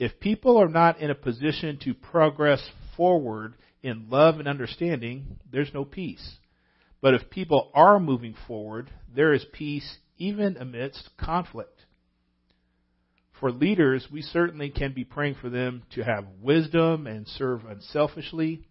If 0.00 0.18
people 0.18 0.56
are 0.56 0.68
not 0.68 0.98
in 0.98 1.10
a 1.10 1.14
position 1.14 1.78
to 1.84 1.94
progress 1.94 2.60
forward 2.96 3.54
in 3.84 4.10
love 4.10 4.40
and 4.40 4.48
understanding, 4.48 5.38
there's 5.52 5.72
no 5.72 5.84
peace. 5.84 6.38
But 7.00 7.14
if 7.14 7.30
people 7.30 7.70
are 7.72 8.00
moving 8.00 8.34
forward, 8.48 8.90
there 9.14 9.32
is 9.32 9.46
peace 9.52 9.98
even 10.18 10.56
amidst 10.56 11.10
conflict. 11.16 11.84
For 13.38 13.52
leaders, 13.52 14.08
we 14.10 14.20
certainly 14.20 14.70
can 14.70 14.92
be 14.92 15.04
praying 15.04 15.36
for 15.40 15.48
them 15.48 15.84
to 15.94 16.02
have 16.02 16.26
wisdom 16.42 17.06
and 17.06 17.28
serve 17.28 17.64
unselfishly 17.64 18.64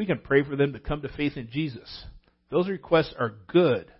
we 0.00 0.06
can 0.06 0.18
pray 0.18 0.42
for 0.42 0.56
them 0.56 0.72
to 0.72 0.80
come 0.80 1.02
to 1.02 1.08
faith 1.08 1.36
in 1.36 1.50
Jesus. 1.50 2.04
Those 2.50 2.68
requests 2.68 3.12
are 3.18 3.34
good, 3.48 3.92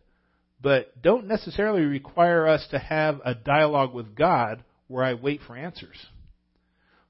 but 0.59 1.03
don't 1.03 1.27
necessarily 1.27 1.83
require 1.83 2.47
us 2.47 2.67
to 2.71 2.79
have 2.79 3.21
a 3.23 3.35
dialogue 3.35 3.93
with 3.93 4.15
God 4.15 4.65
where 4.89 5.05
I 5.05 5.13
wait 5.13 5.41
for 5.47 5.57
answers. 5.57 5.97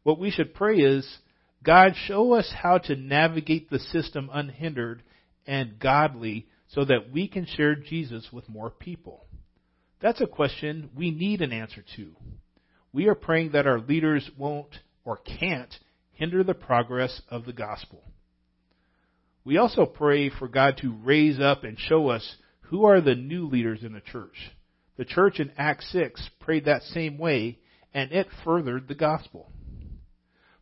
What 0.02 0.18
we 0.18 0.30
should 0.30 0.54
pray 0.54 0.78
is, 0.78 1.06
God, 1.62 1.94
show 2.06 2.32
us 2.34 2.50
how 2.62 2.78
to 2.78 2.96
navigate 2.96 3.68
the 3.68 3.78
system 3.78 4.30
unhindered 4.32 5.02
and 5.46 5.78
godly 5.78 6.46
so 6.68 6.84
that 6.84 7.10
we 7.12 7.28
can 7.28 7.46
share 7.46 7.74
Jesus 7.74 8.28
with 8.32 8.48
more 8.48 8.70
people. 8.70 9.26
That's 10.00 10.20
a 10.20 10.26
question 10.26 10.90
we 10.96 11.10
need 11.10 11.42
an 11.42 11.52
answer 11.52 11.84
to. 11.96 12.12
We 12.92 13.08
are 13.08 13.14
praying 13.14 13.52
that 13.52 13.66
our 13.66 13.80
leaders 13.80 14.28
won't 14.38 14.74
or 15.04 15.18
can't 15.18 15.74
hinder 16.12 16.42
the 16.42 16.54
progress 16.54 17.20
of 17.28 17.44
the 17.44 17.52
gospel. 17.52 18.02
We 19.44 19.58
also 19.58 19.86
pray 19.86 20.30
for 20.30 20.48
God 20.48 20.78
to 20.78 20.96
raise 21.02 21.40
up 21.40 21.64
and 21.64 21.78
show 21.78 22.08
us 22.08 22.36
who 22.62 22.84
are 22.84 23.00
the 23.00 23.14
new 23.14 23.46
leaders 23.46 23.82
in 23.82 23.92
the 23.92 24.00
church. 24.00 24.52
The 24.96 25.04
church 25.04 25.40
in 25.40 25.50
Acts 25.56 25.90
6 25.92 26.30
prayed 26.40 26.66
that 26.66 26.82
same 26.82 27.18
way, 27.18 27.58
and 27.92 28.12
it 28.12 28.28
furthered 28.44 28.86
the 28.86 28.94
gospel. 28.94 29.50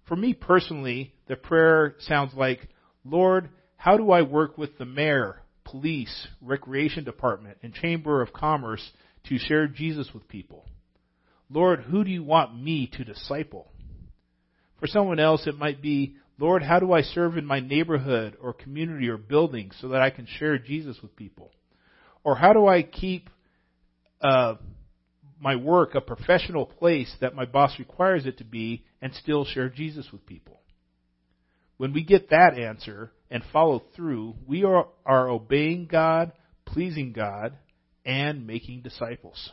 For 0.09 0.17
me 0.17 0.33
personally, 0.33 1.13
the 1.29 1.37
prayer 1.37 1.95
sounds 2.01 2.33
like, 2.35 2.67
Lord, 3.05 3.51
how 3.77 3.99
do 3.99 4.11
I 4.11 4.23
work 4.23 4.57
with 4.57 4.79
the 4.79 4.87
mayor, 4.87 5.43
police, 5.65 6.27
recreation 6.41 7.05
department, 7.05 7.59
and 7.63 7.75
chamber 7.75 8.23
of 8.23 8.33
commerce 8.33 8.91
to 9.29 9.39
share 9.39 9.69
Jesus 9.69 10.09
with 10.15 10.27
people? 10.27 10.65
Lord, 11.51 11.81
who 11.81 12.05
do 12.05 12.11
you 12.11 12.25
want 12.25 12.61
me 12.61 12.91
to 12.95 13.05
disciple? 13.05 13.71
For 14.81 14.87
someone 14.87 15.21
else, 15.21 15.47
it 15.47 15.59
might 15.59 15.83
be, 15.83 16.17
Lord, 16.39 16.63
how 16.63 16.81
do 16.81 16.93
I 16.93 17.03
serve 17.03 17.37
in 17.37 17.45
my 17.45 17.61
neighborhood 17.61 18.37
or 18.41 18.53
community 18.53 19.09
or 19.09 19.19
building 19.19 19.73
so 19.81 19.89
that 19.89 20.01
I 20.01 20.11
can 20.11 20.27
share 20.39 20.59
Jesus 20.59 20.97
with 21.03 21.17
people? 21.17 21.51
Or 22.25 22.35
how 22.37 22.53
do 22.53 22.67
I 22.67 22.83
keep 22.83 23.29
uh, 24.21 24.55
my 25.41 25.57
work 25.57 25.95
a 25.95 26.01
professional 26.01 26.67
place 26.67 27.15
that 27.21 27.35
my 27.35 27.45
boss 27.45 27.79
requires 27.79 28.27
it 28.27 28.39
to 28.39 28.45
be 28.45 28.85
and 29.01 29.15
still 29.15 29.45
share 29.45 29.69
Jesus 29.69 30.11
with 30.13 30.27
people? 30.27 30.61
When 31.77 31.93
we 31.93 32.03
get 32.03 32.31
that 32.31 32.59
answer 32.59 33.13
and 33.31 33.43
follow 33.53 33.83
through, 33.95 34.35
we 34.47 34.65
are, 34.65 34.89
are 35.07 35.29
obeying 35.29 35.87
God, 35.87 36.33
pleasing 36.67 37.13
God, 37.13 37.55
and 38.05 38.47
making 38.47 38.83
disciples. 38.83 39.51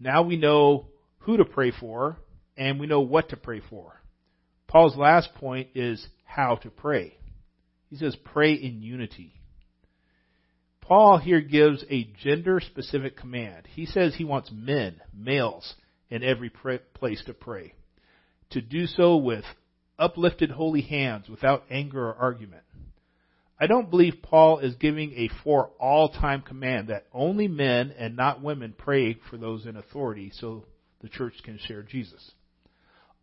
Now 0.00 0.22
we 0.22 0.36
know 0.36 0.88
who 1.18 1.36
to 1.36 1.44
pray 1.44 1.70
for 1.70 2.18
and 2.56 2.80
we 2.80 2.86
know 2.86 3.00
what 3.00 3.30
to 3.30 3.36
pray 3.36 3.60
for. 3.70 4.00
Paul's 4.66 4.96
last 4.96 5.32
point 5.34 5.68
is 5.74 6.04
how 6.24 6.56
to 6.56 6.70
pray. 6.70 7.16
He 7.90 7.96
says, 7.96 8.16
pray 8.24 8.54
in 8.54 8.82
unity. 8.82 9.32
Paul 10.86 11.16
here 11.16 11.40
gives 11.40 11.82
a 11.88 12.10
gender 12.22 12.60
specific 12.60 13.16
command. 13.16 13.66
He 13.74 13.86
says 13.86 14.14
he 14.14 14.24
wants 14.24 14.50
men, 14.52 15.00
males, 15.14 15.74
in 16.10 16.22
every 16.22 16.50
place 16.50 17.22
to 17.24 17.32
pray. 17.32 17.72
To 18.50 18.60
do 18.60 18.86
so 18.86 19.16
with 19.16 19.44
uplifted 19.98 20.50
holy 20.50 20.82
hands 20.82 21.28
without 21.28 21.64
anger 21.70 22.08
or 22.08 22.14
argument. 22.14 22.64
I 23.58 23.66
don't 23.66 23.88
believe 23.88 24.16
Paul 24.22 24.58
is 24.58 24.74
giving 24.74 25.12
a 25.12 25.30
for 25.42 25.70
all 25.80 26.10
time 26.10 26.42
command 26.42 26.88
that 26.88 27.06
only 27.14 27.48
men 27.48 27.94
and 27.96 28.14
not 28.14 28.42
women 28.42 28.74
pray 28.76 29.14
for 29.30 29.38
those 29.38 29.64
in 29.64 29.76
authority 29.76 30.32
so 30.34 30.66
the 31.00 31.08
church 31.08 31.34
can 31.44 31.58
share 31.58 31.82
Jesus. 31.82 32.32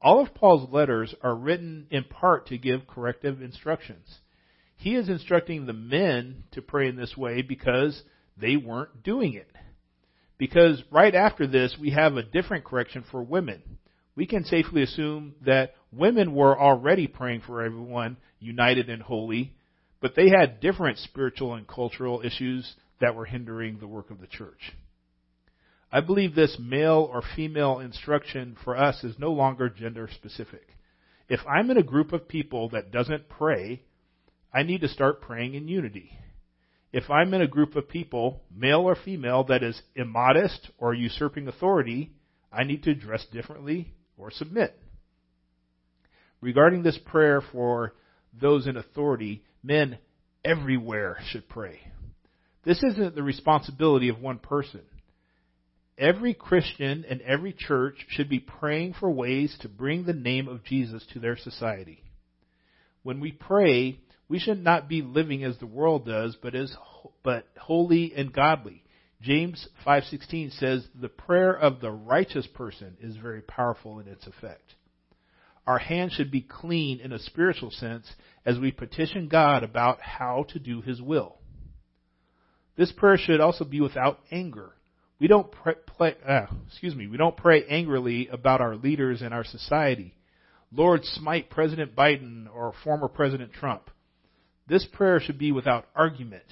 All 0.01 0.19
of 0.19 0.33
Paul's 0.33 0.71
letters 0.71 1.13
are 1.21 1.35
written 1.35 1.85
in 1.91 2.05
part 2.05 2.47
to 2.47 2.57
give 2.57 2.87
corrective 2.87 3.41
instructions. 3.41 4.19
He 4.81 4.95
is 4.95 5.09
instructing 5.09 5.67
the 5.67 5.73
men 5.73 6.43
to 6.53 6.61
pray 6.63 6.87
in 6.87 6.95
this 6.95 7.15
way 7.15 7.43
because 7.43 8.01
they 8.35 8.57
weren't 8.57 9.03
doing 9.03 9.35
it. 9.35 9.47
Because 10.39 10.81
right 10.89 11.13
after 11.13 11.45
this, 11.45 11.77
we 11.79 11.91
have 11.91 12.17
a 12.17 12.23
different 12.23 12.65
correction 12.65 13.05
for 13.11 13.21
women. 13.21 13.61
We 14.15 14.25
can 14.25 14.43
safely 14.43 14.81
assume 14.81 15.35
that 15.45 15.75
women 15.91 16.33
were 16.33 16.59
already 16.59 17.05
praying 17.05 17.41
for 17.41 17.61
everyone 17.61 18.17
united 18.39 18.89
and 18.89 19.03
holy, 19.03 19.53
but 20.01 20.15
they 20.15 20.29
had 20.29 20.61
different 20.61 20.97
spiritual 20.97 21.53
and 21.53 21.67
cultural 21.67 22.23
issues 22.25 22.73
that 23.01 23.13
were 23.13 23.25
hindering 23.25 23.77
the 23.77 23.87
work 23.87 24.09
of 24.09 24.19
the 24.19 24.25
church. 24.25 24.73
I 25.91 26.01
believe 26.01 26.33
this 26.33 26.57
male 26.59 27.07
or 27.13 27.21
female 27.35 27.77
instruction 27.77 28.57
for 28.63 28.75
us 28.75 29.03
is 29.03 29.19
no 29.19 29.31
longer 29.31 29.69
gender 29.69 30.09
specific. 30.11 30.69
If 31.29 31.41
I'm 31.47 31.69
in 31.69 31.77
a 31.77 31.83
group 31.83 32.13
of 32.13 32.27
people 32.27 32.69
that 32.69 32.91
doesn't 32.91 33.29
pray, 33.29 33.83
I 34.53 34.63
need 34.63 34.81
to 34.81 34.87
start 34.87 35.21
praying 35.21 35.53
in 35.53 35.67
unity. 35.67 36.11
If 36.91 37.09
I'm 37.09 37.33
in 37.33 37.41
a 37.41 37.47
group 37.47 37.75
of 37.75 37.87
people, 37.87 38.41
male 38.53 38.81
or 38.81 38.95
female, 38.95 39.45
that 39.45 39.63
is 39.63 39.81
immodest 39.95 40.69
or 40.77 40.93
usurping 40.93 41.47
authority, 41.47 42.11
I 42.51 42.63
need 42.63 42.83
to 42.83 42.93
dress 42.93 43.25
differently 43.31 43.93
or 44.17 44.29
submit. 44.29 44.77
Regarding 46.41 46.83
this 46.83 46.97
prayer 47.05 47.41
for 47.51 47.93
those 48.39 48.67
in 48.67 48.75
authority, 48.75 49.43
men 49.63 49.99
everywhere 50.43 51.17
should 51.27 51.47
pray. 51.47 51.79
This 52.63 52.83
isn't 52.83 53.15
the 53.15 53.23
responsibility 53.23 54.09
of 54.09 54.19
one 54.19 54.39
person. 54.39 54.81
Every 55.97 56.33
Christian 56.33 57.05
and 57.07 57.21
every 57.21 57.53
church 57.53 58.05
should 58.09 58.27
be 58.27 58.39
praying 58.39 58.95
for 58.99 59.09
ways 59.09 59.55
to 59.61 59.69
bring 59.69 60.03
the 60.03 60.13
name 60.13 60.47
of 60.47 60.63
Jesus 60.63 61.05
to 61.13 61.19
their 61.19 61.37
society. 61.37 62.03
When 63.03 63.19
we 63.19 63.31
pray, 63.31 63.99
we 64.31 64.39
should 64.39 64.63
not 64.63 64.87
be 64.87 65.01
living 65.01 65.43
as 65.43 65.57
the 65.57 65.67
world 65.67 66.05
does, 66.05 66.37
but 66.41 66.55
as 66.55 66.73
but 67.21 67.45
holy 67.59 68.13
and 68.15 68.31
godly. 68.31 68.81
James 69.21 69.67
5:16 69.85 70.51
says 70.51 70.87
the 70.95 71.09
prayer 71.09 71.53
of 71.53 71.81
the 71.81 71.91
righteous 71.91 72.47
person 72.47 72.95
is 73.01 73.17
very 73.17 73.41
powerful 73.41 73.99
in 73.99 74.07
its 74.07 74.25
effect. 74.25 74.75
Our 75.67 75.79
hands 75.79 76.13
should 76.13 76.31
be 76.31 76.39
clean 76.39 77.01
in 77.01 77.11
a 77.11 77.19
spiritual 77.19 77.71
sense 77.71 78.15
as 78.45 78.57
we 78.57 78.71
petition 78.71 79.27
God 79.27 79.63
about 79.63 79.99
how 79.99 80.45
to 80.53 80.59
do 80.59 80.79
his 80.79 81.01
will. 81.01 81.37
This 82.77 82.93
prayer 82.93 83.17
should 83.17 83.41
also 83.41 83.65
be 83.65 83.81
without 83.81 84.21
anger. 84.31 84.71
We 85.19 85.27
don't 85.27 85.51
pray, 85.51 86.15
uh, 86.25 86.45
excuse 86.67 86.95
me, 86.95 87.07
we 87.07 87.17
don't 87.17 87.35
pray 87.35 87.65
angrily 87.65 88.29
about 88.29 88.61
our 88.61 88.77
leaders 88.77 89.21
and 89.21 89.33
our 89.33 89.43
society. 89.43 90.15
Lord, 90.71 91.03
smite 91.03 91.49
President 91.49 91.97
Biden 91.97 92.47
or 92.49 92.73
former 92.85 93.09
President 93.09 93.51
Trump. 93.51 93.89
This 94.71 94.85
prayer 94.85 95.19
should 95.19 95.37
be 95.37 95.51
without 95.51 95.89
argument. 95.93 96.45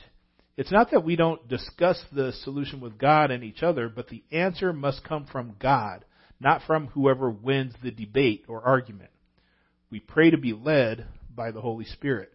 It's 0.58 0.74
not 0.74 0.92
that 0.92 1.06
we 1.06 1.16
don't 1.16 1.48
discuss 1.48 2.04
the 2.12 2.34
solution 2.34 2.82
with 2.82 2.98
God 2.98 3.32
and 3.32 3.46
each 3.46 3.64
other, 3.64 3.88
but 3.88 4.10
the 4.10 4.26
answer 4.30 4.74
must 4.74 5.06
come 5.06 5.26
from 5.26 5.56
God, 5.58 6.04
not 6.38 6.64
from 6.68 6.88
whoever 6.88 7.32
wins 7.32 7.76
the 7.82 7.92
debate 7.92 8.44
or 8.50 8.62
argument. 8.62 9.12
We 9.90 10.02
pray 10.02 10.32
to 10.32 10.38
be 10.38 10.52
led 10.52 11.08
by 11.34 11.52
the 11.52 11.62
Holy 11.62 11.86
Spirit. 11.86 12.34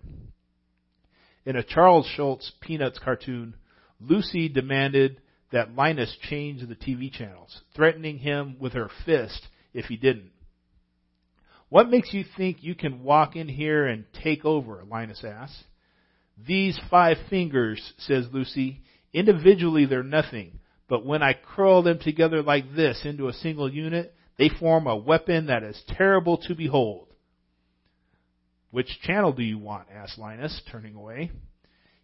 In 1.44 1.54
a 1.54 1.62
Charles 1.62 2.06
Schulz 2.06 2.50
Peanuts 2.62 2.98
cartoon, 2.98 3.54
Lucy 4.00 4.48
demanded 4.48 5.20
that 5.52 5.76
Linus 5.76 6.16
change 6.30 6.66
the 6.66 6.74
TV 6.74 7.12
channels, 7.12 7.60
threatening 7.76 8.16
him 8.16 8.56
with 8.58 8.72
her 8.72 8.88
fist 9.04 9.48
if 9.74 9.84
he 9.84 9.98
didn't. 9.98 10.30
What 11.68 11.90
makes 11.90 12.14
you 12.14 12.24
think 12.38 12.62
you 12.62 12.74
can 12.74 13.02
walk 13.02 13.36
in 13.36 13.48
here 13.48 13.86
and 13.86 14.06
take 14.22 14.46
over? 14.46 14.82
Linus 14.90 15.22
asks. 15.22 15.62
These 16.36 16.78
five 16.90 17.16
fingers, 17.30 17.92
says 17.98 18.26
Lucy, 18.32 18.82
individually 19.12 19.86
they're 19.86 20.02
nothing, 20.02 20.58
but 20.88 21.06
when 21.06 21.22
I 21.22 21.34
curl 21.34 21.82
them 21.82 21.98
together 21.98 22.42
like 22.42 22.74
this 22.74 23.02
into 23.04 23.28
a 23.28 23.32
single 23.32 23.72
unit, 23.72 24.14
they 24.38 24.48
form 24.48 24.86
a 24.86 24.96
weapon 24.96 25.46
that 25.46 25.62
is 25.62 25.80
terrible 25.96 26.38
to 26.38 26.54
behold. 26.54 27.08
Which 28.70 29.00
channel 29.02 29.32
do 29.32 29.44
you 29.44 29.58
want? 29.58 29.86
asks 29.94 30.18
Linus, 30.18 30.60
turning 30.70 30.96
away. 30.96 31.30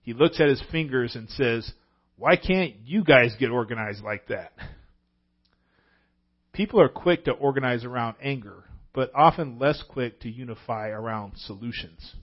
He 0.03 0.13
looks 0.13 0.41
at 0.41 0.49
his 0.49 0.63
fingers 0.71 1.17
and 1.17 1.29
says, 1.31 1.71
Why 2.17 2.37
can't 2.37 2.77
you 2.85 3.03
guys 3.03 3.35
get 3.41 3.51
organized 3.51 4.05
like 4.05 4.29
that? 4.29 4.53
People 6.53 6.81
are 6.81 6.89
quick 6.89 7.25
to 7.25 7.33
organize 7.33 7.85
around 7.85 8.17
anger, 8.23 8.65
but 8.93 9.11
often 9.15 9.59
less 9.59 9.83
quick 9.89 10.21
to 10.21 10.31
unify 10.31 10.89
around 10.89 11.33
solutions. 11.37 12.15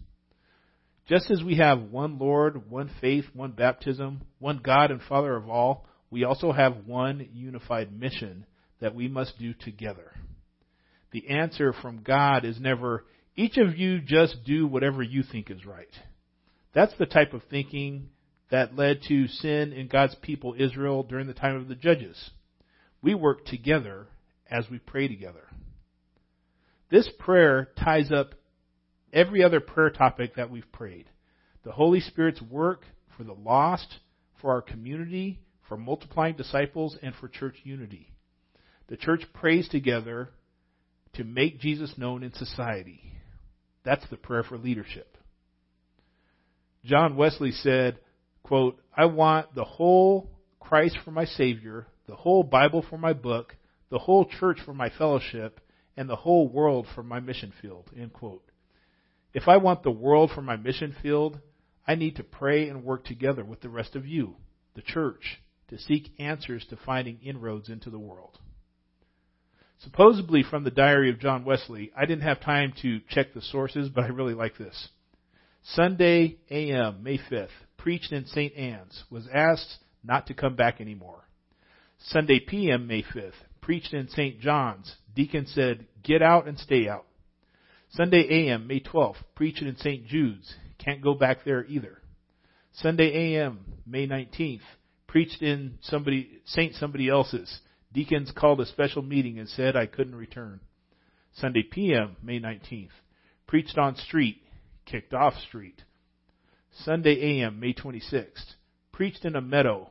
Just 1.08 1.32
as 1.32 1.42
we 1.42 1.56
have 1.56 1.84
one 1.84 2.20
Lord, 2.20 2.70
one 2.70 2.92
faith, 3.00 3.26
one 3.34 3.52
baptism, 3.52 4.22
one 4.40 4.60
God 4.64 4.92
and 4.92 5.02
Father 5.02 5.36
of 5.36 5.50
all, 5.50 5.86
we 6.12 6.26
also 6.26 6.52
have 6.52 6.86
one 6.86 7.28
unified 7.34 7.98
mission 7.98 8.46
that 8.82 8.94
we 8.94 9.08
must 9.08 9.40
do 9.40 9.54
together. 9.54 10.12
The 11.12 11.30
answer 11.30 11.74
from 11.74 12.04
God 12.04 12.44
is 12.44 12.60
never, 12.60 13.06
each 13.36 13.58
of 13.58 13.78
you 13.78 14.02
just 14.02 14.44
do 14.46 14.68
whatever 14.68 15.02
you 15.02 15.24
think 15.24 15.50
is 15.50 15.66
right. 15.66 15.88
That's 16.74 16.94
the 17.00 17.06
type 17.06 17.34
of 17.34 17.42
thinking 17.50 18.10
that 18.52 18.76
led 18.76 19.02
to 19.08 19.28
sin 19.28 19.72
in 19.74 19.88
God's 19.88 20.16
people 20.22 20.56
Israel 20.58 21.04
during 21.04 21.28
the 21.28 21.34
time 21.34 21.56
of 21.56 21.70
the 21.70 21.76
judges. 21.76 22.32
We 23.02 23.16
work 23.16 23.46
together 23.46 24.08
as 24.50 24.66
we 24.70 24.80
pray 24.80 25.08
together. 25.08 25.48
This 26.90 27.10
prayer 27.20 27.70
ties 27.78 28.12
up 28.12 28.36
every 29.14 29.44
other 29.44 29.60
prayer 29.60 29.90
topic 29.90 30.36
that 30.36 30.50
we've 30.50 30.72
prayed. 30.72 31.06
The 31.64 31.72
Holy 31.72 32.00
Spirit's 32.00 32.42
work 32.42 32.84
for 33.18 33.24
the 33.24 33.34
lost, 33.34 33.98
for 34.42 34.52
our 34.52 34.62
community, 34.62 35.40
for 35.68 35.78
multiplying 35.78 36.36
disciples, 36.36 36.98
and 37.02 37.14
for 37.16 37.28
church 37.28 37.56
unity. 37.64 38.14
The 38.88 38.98
church 38.98 39.24
prays 39.34 39.68
together 39.68 40.30
to 41.14 41.24
make 41.24 41.60
Jesus 41.60 41.98
known 41.98 42.24
in 42.24 42.34
society. 42.34 43.02
That's 43.84 44.08
the 44.10 44.18
prayer 44.18 44.44
for 44.44 44.58
leadership. 44.58 45.18
John 46.86 47.18
Wesley 47.18 47.52
said, 47.52 48.00
quote, 48.44 48.80
I 48.96 49.06
want 49.06 49.54
the 49.56 49.66
whole 49.66 50.30
Christ 50.60 50.98
for 51.04 51.12
my 51.12 51.26
Savior, 51.26 51.88
the 52.08 52.16
whole 52.16 52.44
Bible 52.44 52.86
for 52.90 52.98
my 52.98 53.14
book, 53.14 53.56
the 53.90 54.00
whole 54.00 54.26
church 54.26 54.60
for 54.66 54.74
my 54.74 54.90
fellowship, 54.90 55.60
and 55.98 56.10
the 56.10 56.16
whole 56.16 56.48
world 56.48 56.88
for 56.94 57.04
my 57.04 57.20
mission 57.20 57.52
field, 57.62 57.90
end 57.98 58.14
quote. 58.14 58.44
If 59.34 59.48
I 59.48 59.58
want 59.58 59.84
the 59.84 59.92
world 59.92 60.32
for 60.34 60.42
my 60.42 60.56
mission 60.56 60.96
field, 61.02 61.40
I 61.88 61.96
need 61.96 62.16
to 62.18 62.24
pray 62.24 62.68
and 62.70 62.84
work 62.84 63.06
together 63.06 63.44
with 63.44 63.62
the 63.62 63.70
rest 63.70 63.96
of 63.96 64.06
you, 64.06 64.36
the 64.76 64.82
church, 64.82 65.40
to 65.70 65.78
seek 65.78 66.12
answers 66.20 66.66
to 66.70 66.78
finding 66.78 67.20
inroads 67.24 67.70
into 67.70 67.90
the 67.90 68.00
world. 68.00 68.40
Supposedly 69.80 70.44
from 70.44 70.64
the 70.64 70.72
diary 70.72 71.10
of 71.10 71.20
John 71.20 71.46
Wesley, 71.46 71.92
I 71.96 72.06
didn't 72.06 72.24
have 72.24 72.42
time 72.42 72.74
to 72.82 73.00
check 73.10 73.34
the 73.34 73.42
sources, 73.42 73.90
but 73.90 74.06
I 74.06 74.08
really 74.08 74.34
like 74.34 74.58
this. 74.58 74.90
Sunday 75.64 76.38
AM, 76.50 77.04
May 77.04 77.18
5th, 77.18 77.50
preached 77.78 78.12
in 78.12 78.26
St. 78.26 78.56
Anne's, 78.56 79.04
was 79.10 79.28
asked 79.34 79.78
not 80.04 80.28
to 80.28 80.34
come 80.34 80.56
back 80.56 80.82
anymore. 80.82 81.26
Sunday 82.00 82.40
PM, 82.40 82.88
May 82.88 83.04
5th, 83.04 83.34
preached 83.62 83.94
in 83.94 84.08
St. 84.10 84.40
John's, 84.40 84.96
deacon 85.16 85.46
said, 85.46 85.86
get 86.04 86.22
out 86.22 86.48
and 86.48 86.58
stay 86.58 86.88
out. 86.88 87.06
Sunday 87.92 88.48
AM, 88.48 88.68
May 88.68 88.80
12th, 88.80 89.18
preaching 89.36 89.68
in 89.68 89.78
St. 89.78 90.06
Jude's. 90.06 90.54
Can't 90.78 91.02
go 91.02 91.14
back 91.14 91.44
there 91.46 91.66
either. 91.66 92.02
Sunday 92.74 93.36
AM, 93.36 93.60
May 93.86 94.08
19th, 94.08 94.62
preached 95.08 95.42
in 95.42 95.80
somebody, 95.82 96.42
St. 96.46 96.76
somebody 96.76 97.10
else's. 97.10 97.62
Deacons 97.94 98.32
called 98.36 98.62
a 98.62 98.66
special 98.66 99.02
meeting 99.02 99.40
and 99.40 99.50
said 99.50 99.76
I 99.76 99.86
couldn't 99.86 100.16
return. 100.16 100.60
Sunday 101.34 101.64
PM, 101.64 102.18
May 102.22 102.40
19th, 102.40 102.90
preached 103.48 103.78
on 103.78 103.96
street, 103.96 104.42
kicked 104.86 105.14
off 105.14 105.34
street. 105.48 105.82
Sunday 106.84 107.42
AM, 107.42 107.60
May 107.60 107.74
26th, 107.74 108.56
preached 108.92 109.26
in 109.26 109.36
a 109.36 109.42
meadow, 109.42 109.90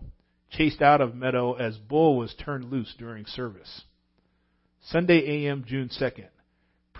chased 0.50 0.82
out 0.82 1.00
of 1.00 1.14
meadow 1.14 1.54
as 1.54 1.76
bull 1.76 2.16
was 2.16 2.35
turned 2.35 2.70
loose 2.70 2.94
during 2.98 3.26
service. 3.26 3.82
Sunday 4.82 5.46
AM, 5.46 5.64
June 5.66 5.88
2nd, 5.88 6.28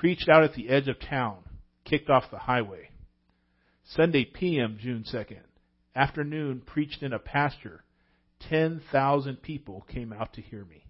preached 0.00 0.28
out 0.28 0.44
at 0.44 0.54
the 0.54 0.68
edge 0.68 0.88
of 0.88 1.00
town, 1.00 1.38
kicked 1.85 2.11
off 2.11 2.30
the 2.30 2.38
highway. 2.38 2.90
Sunday 3.94 4.24
PM, 4.24 4.78
June 4.78 5.04
2nd, 5.11 5.40
afternoon, 5.94 6.61
preached 6.64 7.02
in 7.02 7.14
a 7.14 7.18
pasture. 7.18 7.82
10,000 8.50 9.40
people 9.40 9.87
came 9.88 10.12
out 10.12 10.35
to 10.35 10.42
hear 10.42 10.64
me. 10.64 10.85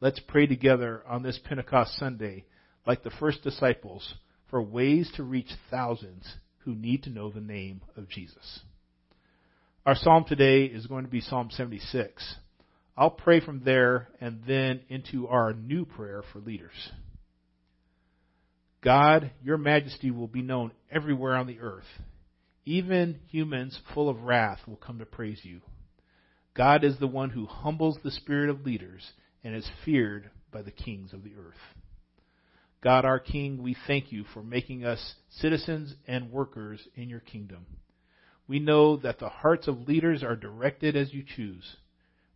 Let's 0.00 0.20
pray 0.20 0.46
together 0.46 1.02
on 1.08 1.24
this 1.24 1.40
Pentecost 1.42 1.96
Sunday, 1.98 2.44
like 2.86 3.02
the 3.02 3.10
first 3.10 3.42
disciples, 3.42 4.14
for 4.48 4.62
ways 4.62 5.10
to 5.16 5.24
reach 5.24 5.50
thousands 5.70 6.36
who 6.58 6.74
need 6.74 7.02
to 7.02 7.10
know 7.10 7.30
the 7.30 7.40
name 7.40 7.80
of 7.96 8.08
Jesus. 8.08 8.60
Our 9.84 9.96
psalm 9.96 10.24
today 10.28 10.66
is 10.66 10.86
going 10.86 11.04
to 11.04 11.10
be 11.10 11.20
Psalm 11.20 11.48
76. 11.50 12.36
I'll 12.96 13.10
pray 13.10 13.40
from 13.40 13.62
there 13.64 14.08
and 14.20 14.40
then 14.46 14.82
into 14.88 15.26
our 15.26 15.52
new 15.52 15.84
prayer 15.84 16.22
for 16.32 16.38
leaders. 16.38 16.92
God, 18.82 19.30
your 19.42 19.58
majesty 19.58 20.10
will 20.10 20.28
be 20.28 20.42
known 20.42 20.72
everywhere 20.90 21.36
on 21.36 21.46
the 21.46 21.60
earth. 21.60 21.84
Even 22.64 23.20
humans 23.28 23.78
full 23.94 24.08
of 24.08 24.22
wrath 24.22 24.60
will 24.66 24.76
come 24.76 24.98
to 24.98 25.06
praise 25.06 25.40
you. 25.42 25.60
God 26.54 26.84
is 26.84 26.98
the 26.98 27.06
one 27.06 27.30
who 27.30 27.46
humbles 27.46 27.98
the 28.02 28.10
spirit 28.10 28.50
of 28.50 28.64
leaders 28.64 29.12
and 29.44 29.54
is 29.54 29.68
feared 29.84 30.30
by 30.52 30.62
the 30.62 30.70
kings 30.70 31.12
of 31.12 31.22
the 31.22 31.32
earth. 31.38 31.54
God, 32.82 33.04
our 33.04 33.18
King, 33.18 33.62
we 33.62 33.76
thank 33.86 34.10
you 34.10 34.24
for 34.32 34.42
making 34.42 34.84
us 34.84 35.14
citizens 35.28 35.94
and 36.08 36.32
workers 36.32 36.80
in 36.94 37.10
your 37.10 37.20
kingdom. 37.20 37.66
We 38.48 38.58
know 38.58 38.96
that 38.96 39.18
the 39.18 39.28
hearts 39.28 39.68
of 39.68 39.86
leaders 39.86 40.22
are 40.22 40.34
directed 40.34 40.96
as 40.96 41.12
you 41.12 41.22
choose. 41.22 41.76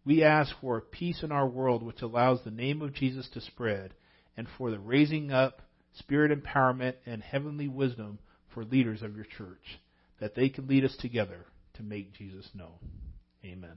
We 0.04 0.22
ask 0.22 0.54
for 0.60 0.76
a 0.76 0.82
peace 0.82 1.22
in 1.22 1.32
our 1.32 1.48
world 1.48 1.82
which 1.82 2.02
allows 2.02 2.40
the 2.44 2.50
name 2.50 2.82
of 2.82 2.92
Jesus 2.92 3.28
to 3.32 3.40
spread 3.40 3.94
and 4.36 4.46
for 4.58 4.70
the 4.70 4.78
raising 4.78 5.32
up, 5.32 5.62
spirit 5.94 6.30
empowerment, 6.30 6.94
and 7.06 7.22
heavenly 7.22 7.68
wisdom 7.68 8.18
for 8.52 8.64
leaders 8.64 9.02
of 9.02 9.16
your 9.16 9.24
church, 9.24 9.80
that 10.20 10.34
they 10.34 10.48
can 10.48 10.66
lead 10.66 10.84
us 10.84 10.96
together 11.00 11.46
to 11.74 11.82
make 11.82 12.14
Jesus 12.14 12.48
known. 12.54 12.78
Amen. 13.44 13.76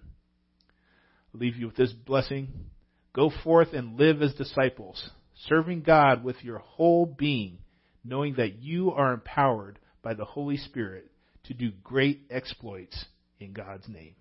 I'll 1.33 1.39
leave 1.39 1.55
you 1.55 1.67
with 1.67 1.75
this 1.75 1.91
blessing. 1.91 2.47
Go 3.13 3.31
forth 3.43 3.73
and 3.73 3.99
live 3.99 4.21
as 4.21 4.33
disciples, 4.35 5.09
serving 5.47 5.81
God 5.81 6.23
with 6.23 6.43
your 6.43 6.59
whole 6.59 7.05
being, 7.05 7.59
knowing 8.03 8.35
that 8.35 8.59
you 8.59 8.91
are 8.91 9.13
empowered 9.13 9.79
by 10.01 10.13
the 10.13 10.25
Holy 10.25 10.57
Spirit 10.57 11.11
to 11.45 11.53
do 11.53 11.71
great 11.83 12.21
exploits 12.29 13.05
in 13.39 13.53
God's 13.53 13.87
name. 13.87 14.15